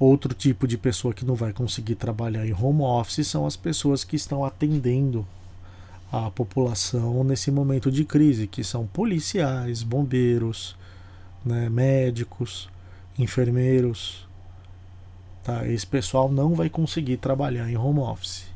Outro 0.00 0.32
tipo 0.32 0.66
de 0.66 0.78
pessoa 0.78 1.12
que 1.12 1.26
não 1.26 1.34
vai 1.34 1.52
conseguir 1.52 1.94
trabalhar 1.94 2.46
em 2.46 2.54
home 2.54 2.80
office 2.80 3.26
são 3.26 3.46
as 3.46 3.54
pessoas 3.54 4.02
que 4.02 4.16
estão 4.16 4.46
atendendo 4.46 5.26
a 6.10 6.30
população 6.30 7.22
nesse 7.22 7.50
momento 7.50 7.92
de 7.92 8.06
crise, 8.06 8.46
que 8.46 8.64
são 8.64 8.86
policiais, 8.86 9.82
bombeiros, 9.82 10.74
né, 11.44 11.68
médicos, 11.68 12.70
enfermeiros. 13.18 14.26
Tá? 15.44 15.68
Esse 15.68 15.86
pessoal 15.86 16.32
não 16.32 16.54
vai 16.54 16.70
conseguir 16.70 17.18
trabalhar 17.18 17.70
em 17.70 17.76
home 17.76 18.00
office. 18.00 18.46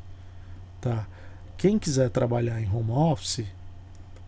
Tá? 0.81 1.05
Quem 1.59 1.77
quiser 1.77 2.09
trabalhar 2.09 2.59
em 2.59 2.67
home 2.67 2.89
office, 2.89 3.45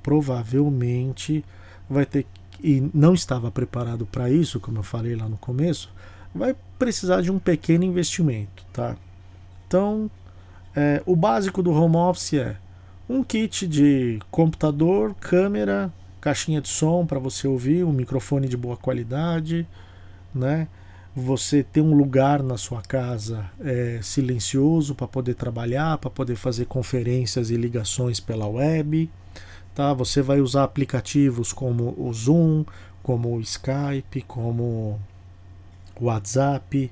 provavelmente 0.03 1.43
vai 1.89 2.05
ter 2.05 2.27
e 2.63 2.89
não 2.93 3.13
estava 3.13 3.51
preparado 3.51 4.05
para 4.05 4.29
isso, 4.29 4.59
como 4.59 4.79
eu 4.79 4.83
falei 4.83 5.15
lá 5.15 5.27
no 5.27 5.37
começo, 5.37 5.91
vai 6.37 6.55
precisar 6.77 7.21
de 7.21 7.31
um 7.31 7.39
pequeno 7.39 7.83
investimento, 7.83 8.65
tá? 8.71 8.95
Então, 9.67 10.09
é, 10.75 11.01
o 11.05 11.15
básico 11.15 11.61
do 11.61 11.71
home 11.71 11.97
office 11.97 12.33
é 12.35 12.55
um 13.09 13.23
kit 13.23 13.67
de 13.67 14.19
computador, 14.29 15.15
câmera, 15.15 15.91
caixinha 16.21 16.61
de 16.61 16.67
som 16.67 17.05
para 17.05 17.19
você 17.19 17.47
ouvir, 17.47 17.83
um 17.83 17.91
microfone 17.91 18.47
de 18.47 18.57
boa 18.57 18.77
qualidade, 18.77 19.67
né? 20.33 20.67
Você 21.15 21.63
ter 21.63 21.81
um 21.81 21.95
lugar 21.95 22.43
na 22.43 22.57
sua 22.57 22.81
casa 22.81 23.49
é, 23.59 23.99
silencioso 24.03 24.93
para 24.93 25.07
poder 25.07 25.33
trabalhar, 25.33 25.97
para 25.97 26.11
poder 26.11 26.35
fazer 26.35 26.65
conferências 26.65 27.49
e 27.49 27.55
ligações 27.55 28.19
pela 28.19 28.45
web, 28.45 29.09
tá? 29.73 29.93
Você 29.93 30.21
vai 30.21 30.41
usar 30.41 30.63
aplicativos 30.63 31.51
como 31.51 31.95
o 31.97 32.13
Zoom, 32.13 32.63
como 33.01 33.35
o 33.35 33.41
Skype, 33.41 34.21
como 34.27 34.99
WhatsApp, 36.05 36.91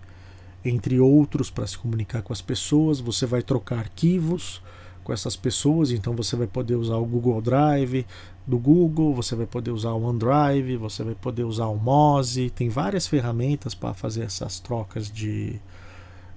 entre 0.64 1.00
outros 1.00 1.50
para 1.52 1.68
se 1.68 1.78
comunicar 1.78 2.22
com 2.22 2.34
as 2.34 2.42
pessoas. 2.42 3.00
Você 3.00 3.26
vai 3.26 3.42
trocar 3.42 3.80
arquivos 3.80 4.62
com 5.04 5.14
essas 5.14 5.36
pessoas, 5.36 5.92
então 5.92 6.16
você 6.16 6.36
vai 6.36 6.48
poder 6.48 6.76
usar 6.76 6.96
o 6.96 7.06
Google 7.06 7.40
Drive 7.40 8.06
do 8.46 8.58
Google, 8.58 9.14
você 9.14 9.36
vai 9.36 9.46
poder 9.46 9.70
usar 9.70 9.92
o 9.92 10.04
OneDrive, 10.04 10.78
você 10.78 11.04
vai 11.04 11.14
poder 11.14 11.44
usar 11.44 11.68
o 11.68 11.78
Mozi, 11.78 12.50
tem 12.50 12.70
várias 12.70 13.08
ferramentas 13.08 13.76
para 13.76 13.94
fazer 13.94 14.24
essas 14.24 14.60
trocas 14.60 15.12
de, 15.12 15.60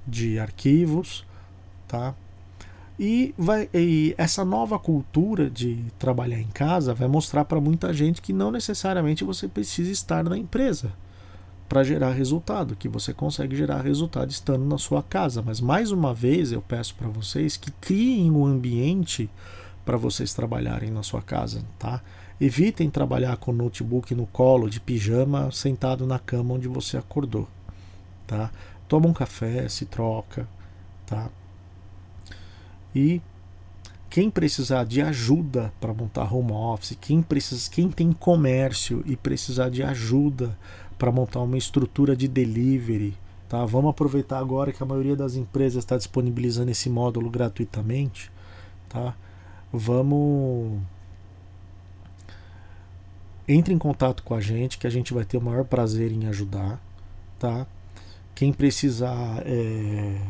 de 0.06 0.38
arquivos, 0.38 1.24
tá? 1.86 2.14
E, 2.98 3.34
vai, 3.38 3.70
e 3.72 4.14
essa 4.18 4.44
nova 4.44 4.78
cultura 4.78 5.48
de 5.48 5.84
trabalhar 5.98 6.40
em 6.40 6.48
casa 6.48 6.92
vai 6.92 7.08
mostrar 7.08 7.44
para 7.44 7.60
muita 7.60 7.92
gente 7.94 8.20
que 8.20 8.32
não 8.32 8.50
necessariamente 8.50 9.24
você 9.24 9.48
precisa 9.48 9.90
estar 9.90 10.24
na 10.24 10.36
empresa 10.36 10.92
para 11.68 11.84
gerar 11.84 12.12
resultado, 12.12 12.74
que 12.74 12.88
você 12.88 13.12
consegue 13.12 13.54
gerar 13.54 13.82
resultado 13.82 14.30
estando 14.30 14.64
na 14.64 14.78
sua 14.78 15.02
casa. 15.02 15.42
Mas 15.42 15.60
mais 15.60 15.90
uma 15.90 16.14
vez 16.14 16.50
eu 16.50 16.62
peço 16.62 16.94
para 16.94 17.08
vocês 17.08 17.56
que 17.56 17.70
criem 17.72 18.30
um 18.30 18.46
ambiente 18.46 19.28
para 19.84 19.96
vocês 19.96 20.32
trabalharem 20.32 20.90
na 20.90 21.02
sua 21.02 21.20
casa, 21.20 21.62
tá? 21.78 22.00
Evitem 22.40 22.88
trabalhar 22.88 23.36
com 23.36 23.52
notebook 23.52 24.14
no 24.14 24.26
colo, 24.26 24.70
de 24.70 24.80
pijama, 24.80 25.50
sentado 25.50 26.06
na 26.06 26.18
cama 26.18 26.54
onde 26.54 26.68
você 26.68 26.96
acordou, 26.96 27.48
tá? 28.26 28.50
Toma 28.86 29.08
um 29.08 29.12
café, 29.12 29.68
se 29.68 29.84
troca, 29.84 30.48
tá? 31.06 31.28
E 32.94 33.20
quem 34.08 34.30
precisar 34.30 34.84
de 34.84 35.02
ajuda 35.02 35.72
para 35.78 35.92
montar 35.92 36.32
home 36.32 36.52
office, 36.52 36.96
quem 36.98 37.20
precisa, 37.20 37.70
quem 37.70 37.90
tem 37.90 38.10
comércio 38.12 39.02
e 39.04 39.16
precisar 39.16 39.68
de 39.68 39.82
ajuda 39.82 40.56
para 40.98 41.12
montar 41.12 41.40
uma 41.40 41.56
estrutura 41.56 42.16
de 42.16 42.26
delivery, 42.26 43.16
tá? 43.48 43.64
Vamos 43.64 43.90
aproveitar 43.90 44.38
agora 44.38 44.72
que 44.72 44.82
a 44.82 44.86
maioria 44.86 45.14
das 45.14 45.36
empresas 45.36 45.84
está 45.84 45.96
disponibilizando 45.96 46.70
esse 46.70 46.90
módulo 46.90 47.30
gratuitamente, 47.30 48.30
tá? 48.88 49.14
Vamos 49.72 50.80
entre 53.46 53.72
em 53.72 53.78
contato 53.78 54.22
com 54.22 54.34
a 54.34 54.40
gente 54.40 54.76
que 54.76 54.86
a 54.86 54.90
gente 54.90 55.14
vai 55.14 55.24
ter 55.24 55.38
o 55.38 55.40
maior 55.40 55.64
prazer 55.64 56.12
em 56.12 56.26
ajudar, 56.26 56.80
tá? 57.38 57.66
Quem 58.34 58.52
precisar 58.52 59.42
é, 59.46 60.20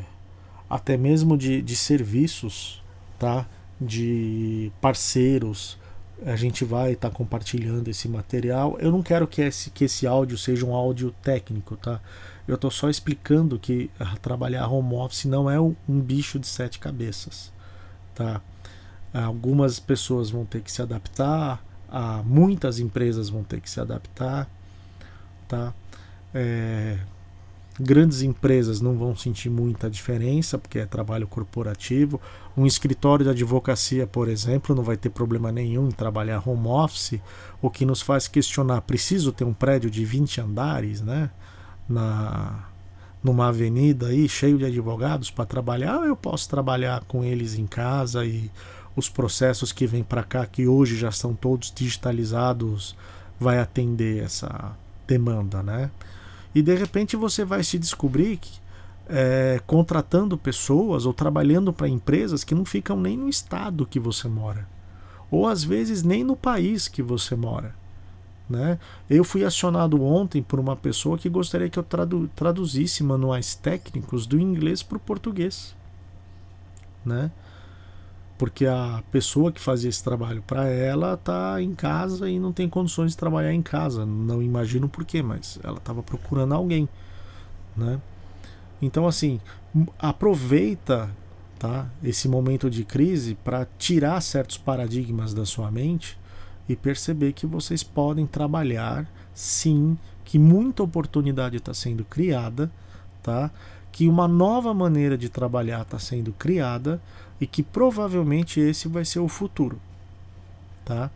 até 0.68 0.96
mesmo 0.96 1.36
de, 1.36 1.62
de 1.62 1.74
serviços, 1.74 2.82
tá? 3.18 3.46
De 3.80 4.70
parceiros, 4.80 5.77
a 6.24 6.36
gente 6.36 6.64
vai 6.64 6.92
estar 6.92 7.10
tá 7.10 7.14
compartilhando 7.14 7.88
esse 7.88 8.08
material. 8.08 8.76
Eu 8.80 8.90
não 8.90 9.02
quero 9.02 9.26
que 9.26 9.40
esse, 9.42 9.70
que 9.70 9.84
esse 9.84 10.06
áudio 10.06 10.36
seja 10.36 10.66
um 10.66 10.74
áudio 10.74 11.14
técnico, 11.22 11.76
tá? 11.76 12.00
Eu 12.46 12.54
estou 12.54 12.70
só 12.70 12.88
explicando 12.88 13.58
que 13.58 13.90
trabalhar 14.22 14.66
home 14.68 14.94
office 14.94 15.26
não 15.26 15.50
é 15.50 15.60
um 15.60 16.00
bicho 16.00 16.38
de 16.38 16.46
sete 16.46 16.78
cabeças, 16.78 17.52
tá? 18.14 18.40
Algumas 19.12 19.78
pessoas 19.78 20.30
vão 20.30 20.44
ter 20.44 20.62
que 20.62 20.72
se 20.72 20.80
adaptar, 20.80 21.62
a 21.88 22.22
muitas 22.22 22.78
empresas 22.78 23.28
vão 23.28 23.42
ter 23.42 23.60
que 23.60 23.70
se 23.70 23.80
adaptar, 23.80 24.48
tá? 25.46 25.74
É, 26.34 26.98
grandes 27.80 28.22
empresas 28.22 28.80
não 28.80 28.96
vão 28.96 29.14
sentir 29.16 29.48
muita 29.48 29.88
diferença 29.88 30.58
porque 30.58 30.78
é 30.78 30.86
trabalho 30.86 31.26
corporativo. 31.26 32.20
Um 32.56 32.66
escritório 32.66 33.24
de 33.24 33.30
advocacia, 33.30 34.06
por 34.06 34.28
exemplo, 34.28 34.74
não 34.74 34.82
vai 34.82 34.96
ter 34.96 35.10
problema 35.10 35.52
nenhum 35.52 35.88
em 35.88 35.92
trabalhar 35.92 36.42
home 36.46 36.66
office, 36.66 37.20
o 37.62 37.70
que 37.70 37.84
nos 37.84 38.02
faz 38.02 38.26
questionar: 38.26 38.80
preciso 38.82 39.32
ter 39.32 39.44
um 39.44 39.54
prédio 39.54 39.90
de 39.90 40.04
20 40.04 40.40
andares, 40.40 41.00
né? 41.00 41.30
Na 41.88 42.64
numa 43.20 43.48
avenida 43.48 44.06
aí 44.06 44.28
cheio 44.28 44.58
de 44.58 44.64
advogados 44.64 45.28
para 45.28 45.44
trabalhar, 45.44 46.06
eu 46.06 46.14
posso 46.16 46.48
trabalhar 46.48 47.02
com 47.08 47.24
eles 47.24 47.58
em 47.58 47.66
casa 47.66 48.24
e 48.24 48.48
os 48.94 49.08
processos 49.08 49.72
que 49.72 49.86
vêm 49.86 50.02
para 50.02 50.22
cá, 50.22 50.46
que 50.46 50.66
hoje 50.66 50.96
já 50.96 51.08
estão 51.08 51.34
todos 51.34 51.72
digitalizados, 51.74 52.96
vai 53.38 53.58
atender 53.58 54.22
essa 54.22 54.72
demanda, 55.06 55.62
né? 55.62 55.90
E 56.54 56.62
de 56.62 56.74
repente 56.74 57.16
você 57.16 57.44
vai 57.44 57.62
se 57.62 57.78
descobrir 57.78 58.38
que, 58.38 58.60
é, 59.08 59.60
contratando 59.66 60.36
pessoas 60.36 61.06
ou 61.06 61.12
trabalhando 61.12 61.72
para 61.72 61.88
empresas 61.88 62.44
que 62.44 62.54
não 62.54 62.64
ficam 62.64 63.00
nem 63.00 63.16
no 63.16 63.28
estado 63.28 63.86
que 63.86 64.00
você 64.00 64.28
mora, 64.28 64.68
ou 65.30 65.46
às 65.46 65.62
vezes 65.62 66.02
nem 66.02 66.24
no 66.24 66.36
país 66.36 66.88
que 66.88 67.02
você 67.02 67.34
mora. 67.36 67.74
Né? 68.48 68.78
Eu 69.10 69.24
fui 69.24 69.44
acionado 69.44 70.02
ontem 70.02 70.42
por 70.42 70.58
uma 70.58 70.74
pessoa 70.74 71.18
que 71.18 71.28
gostaria 71.28 71.68
que 71.68 71.78
eu 71.78 71.82
tradu 71.82 72.30
traduzisse 72.34 73.04
manuais 73.04 73.54
técnicos 73.54 74.26
do 74.26 74.40
inglês 74.40 74.82
para 74.82 74.96
o 74.96 75.00
português. 75.00 75.76
Né? 77.04 77.30
Porque 78.38 78.64
a 78.66 79.02
pessoa 79.10 79.50
que 79.50 79.60
fazia 79.60 79.90
esse 79.90 80.02
trabalho 80.02 80.42
para 80.46 80.68
ela 80.68 81.14
está 81.14 81.60
em 81.60 81.74
casa 81.74 82.30
e 82.30 82.38
não 82.38 82.52
tem 82.52 82.68
condições 82.68 83.10
de 83.10 83.16
trabalhar 83.16 83.52
em 83.52 83.60
casa. 83.60 84.06
Não 84.06 84.40
imagino 84.40 84.88
por 84.88 85.04
quê, 85.04 85.20
mas 85.20 85.58
ela 85.64 85.78
estava 85.78 86.02
procurando 86.04 86.54
alguém, 86.54 86.88
né? 87.76 88.00
Então 88.80 89.08
assim, 89.08 89.40
aproveita, 89.98 91.10
tá, 91.58 91.90
esse 92.02 92.28
momento 92.28 92.70
de 92.70 92.84
crise 92.84 93.34
para 93.34 93.66
tirar 93.76 94.20
certos 94.20 94.56
paradigmas 94.56 95.34
da 95.34 95.44
sua 95.44 95.68
mente 95.68 96.16
e 96.68 96.76
perceber 96.76 97.32
que 97.32 97.44
vocês 97.44 97.82
podem 97.82 98.24
trabalhar, 98.24 99.10
sim, 99.34 99.98
que 100.24 100.38
muita 100.38 100.84
oportunidade 100.84 101.56
está 101.56 101.74
sendo 101.74 102.04
criada, 102.04 102.70
tá? 103.20 103.50
Que 103.98 104.06
uma 104.06 104.28
nova 104.28 104.72
maneira 104.72 105.18
de 105.18 105.28
trabalhar 105.28 105.82
está 105.82 105.98
sendo 105.98 106.32
criada 106.32 107.02
e 107.40 107.48
que 107.48 107.64
provavelmente 107.64 108.60
esse 108.60 108.86
vai 108.86 109.04
ser 109.04 109.18
o 109.18 109.26
futuro, 109.26 109.80
tá? 110.84 111.10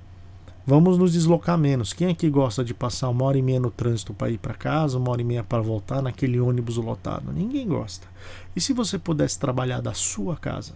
Vamos 0.66 0.99
nos 0.99 1.12
deslocar 1.12 1.57
menos. 1.57 1.93
Quem 1.93 2.09
aqui 2.09 2.28
gosta 2.28 2.64
de 2.64 2.74
passar 2.74 3.09
uma 3.09 3.24
hora 3.24 3.39
e 3.39 3.43
meia 3.43 3.61
no 3.61 3.70
trânsito 3.70 4.12
para 4.12 4.30
ir 4.30 4.39
para 4.39 4.55
casa, 4.55 4.99
uma 4.99 5.12
hora 5.12 5.20
e 5.20 5.24
meia 5.24 5.45
para 5.45 5.62
voltar 5.62 6.03
naquele 6.03 6.41
ônibus 6.41 6.76
lotado? 6.76 7.33
Ninguém 7.33 7.68
gosta. 7.68 8.09
E 8.57 8.61
se 8.61 8.72
você 8.72 8.99
pudesse 8.99 9.39
trabalhar 9.39 9.80
da 9.80 9.95
sua 9.95 10.37
casa? 10.37 10.74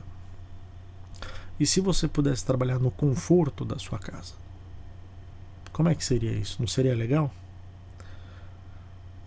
E 1.58 1.66
se 1.66 1.80
você 1.80 2.06
pudesse 2.06 2.46
trabalhar 2.46 2.78
no 2.78 2.92
conforto 2.92 3.64
da 3.64 3.80
sua 3.80 3.98
casa? 3.98 4.34
Como 5.72 5.88
é 5.88 5.94
que 5.96 6.04
seria 6.04 6.30
isso? 6.30 6.58
Não 6.60 6.68
seria 6.68 6.94
legal? 6.94 7.32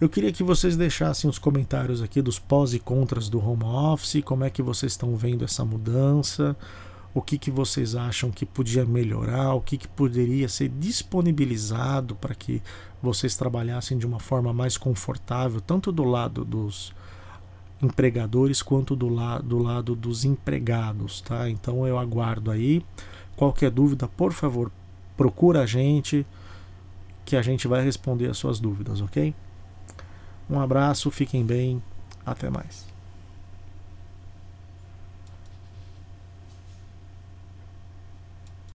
Eu 0.01 0.07
queria 0.07 0.31
que 0.31 0.43
vocês 0.43 0.77
deixassem 0.77 1.29
os 1.29 1.37
comentários 1.37 2.01
aqui 2.01 2.21
dos 2.21 2.39
pós 2.39 2.73
e 2.73 2.79
contras 2.79 3.27
do 3.27 3.37
home 3.37 3.65
office, 3.65 4.23
como 4.23 4.45
é 4.45 4.49
que 4.49 4.61
vocês 4.61 4.93
estão 4.93 5.13
vendo 5.17 5.43
essa 5.43 5.65
mudança, 5.65 6.55
o 7.13 7.21
que, 7.21 7.37
que 7.37 7.51
vocês 7.51 7.95
acham 7.95 8.31
que 8.31 8.45
podia 8.45 8.85
melhorar, 8.85 9.53
o 9.55 9.59
que, 9.59 9.77
que 9.77 9.89
poderia 9.89 10.47
ser 10.47 10.69
disponibilizado 10.69 12.15
para 12.15 12.33
que 12.33 12.61
vocês 13.03 13.35
trabalhassem 13.35 13.97
de 13.97 14.07
uma 14.07 14.21
forma 14.21 14.53
mais 14.53 14.77
confortável, 14.77 15.59
tanto 15.59 15.91
do 15.91 16.05
lado 16.05 16.45
dos 16.45 16.93
empregadores 17.81 18.61
quanto 18.61 18.95
do, 18.95 19.09
la 19.09 19.39
do 19.39 19.57
lado 19.57 19.97
dos 19.97 20.23
empregados, 20.23 21.19
tá? 21.19 21.49
Então 21.49 21.85
eu 21.85 21.99
aguardo 21.99 22.51
aí. 22.51 22.85
Qualquer 23.35 23.69
dúvida, 23.69 24.07
por 24.07 24.31
favor, 24.31 24.71
procura 25.17 25.63
a 25.63 25.65
gente 25.65 26.25
que 27.25 27.35
a 27.35 27.41
gente 27.41 27.67
vai 27.67 27.83
responder 27.83 28.27
as 28.27 28.37
suas 28.37 28.61
dúvidas, 28.61 29.01
ok? 29.01 29.35
Um 30.49 30.59
abraço, 30.59 31.11
fiquem 31.11 31.45
bem, 31.45 31.81
até 32.25 32.49
mais. 32.49 32.88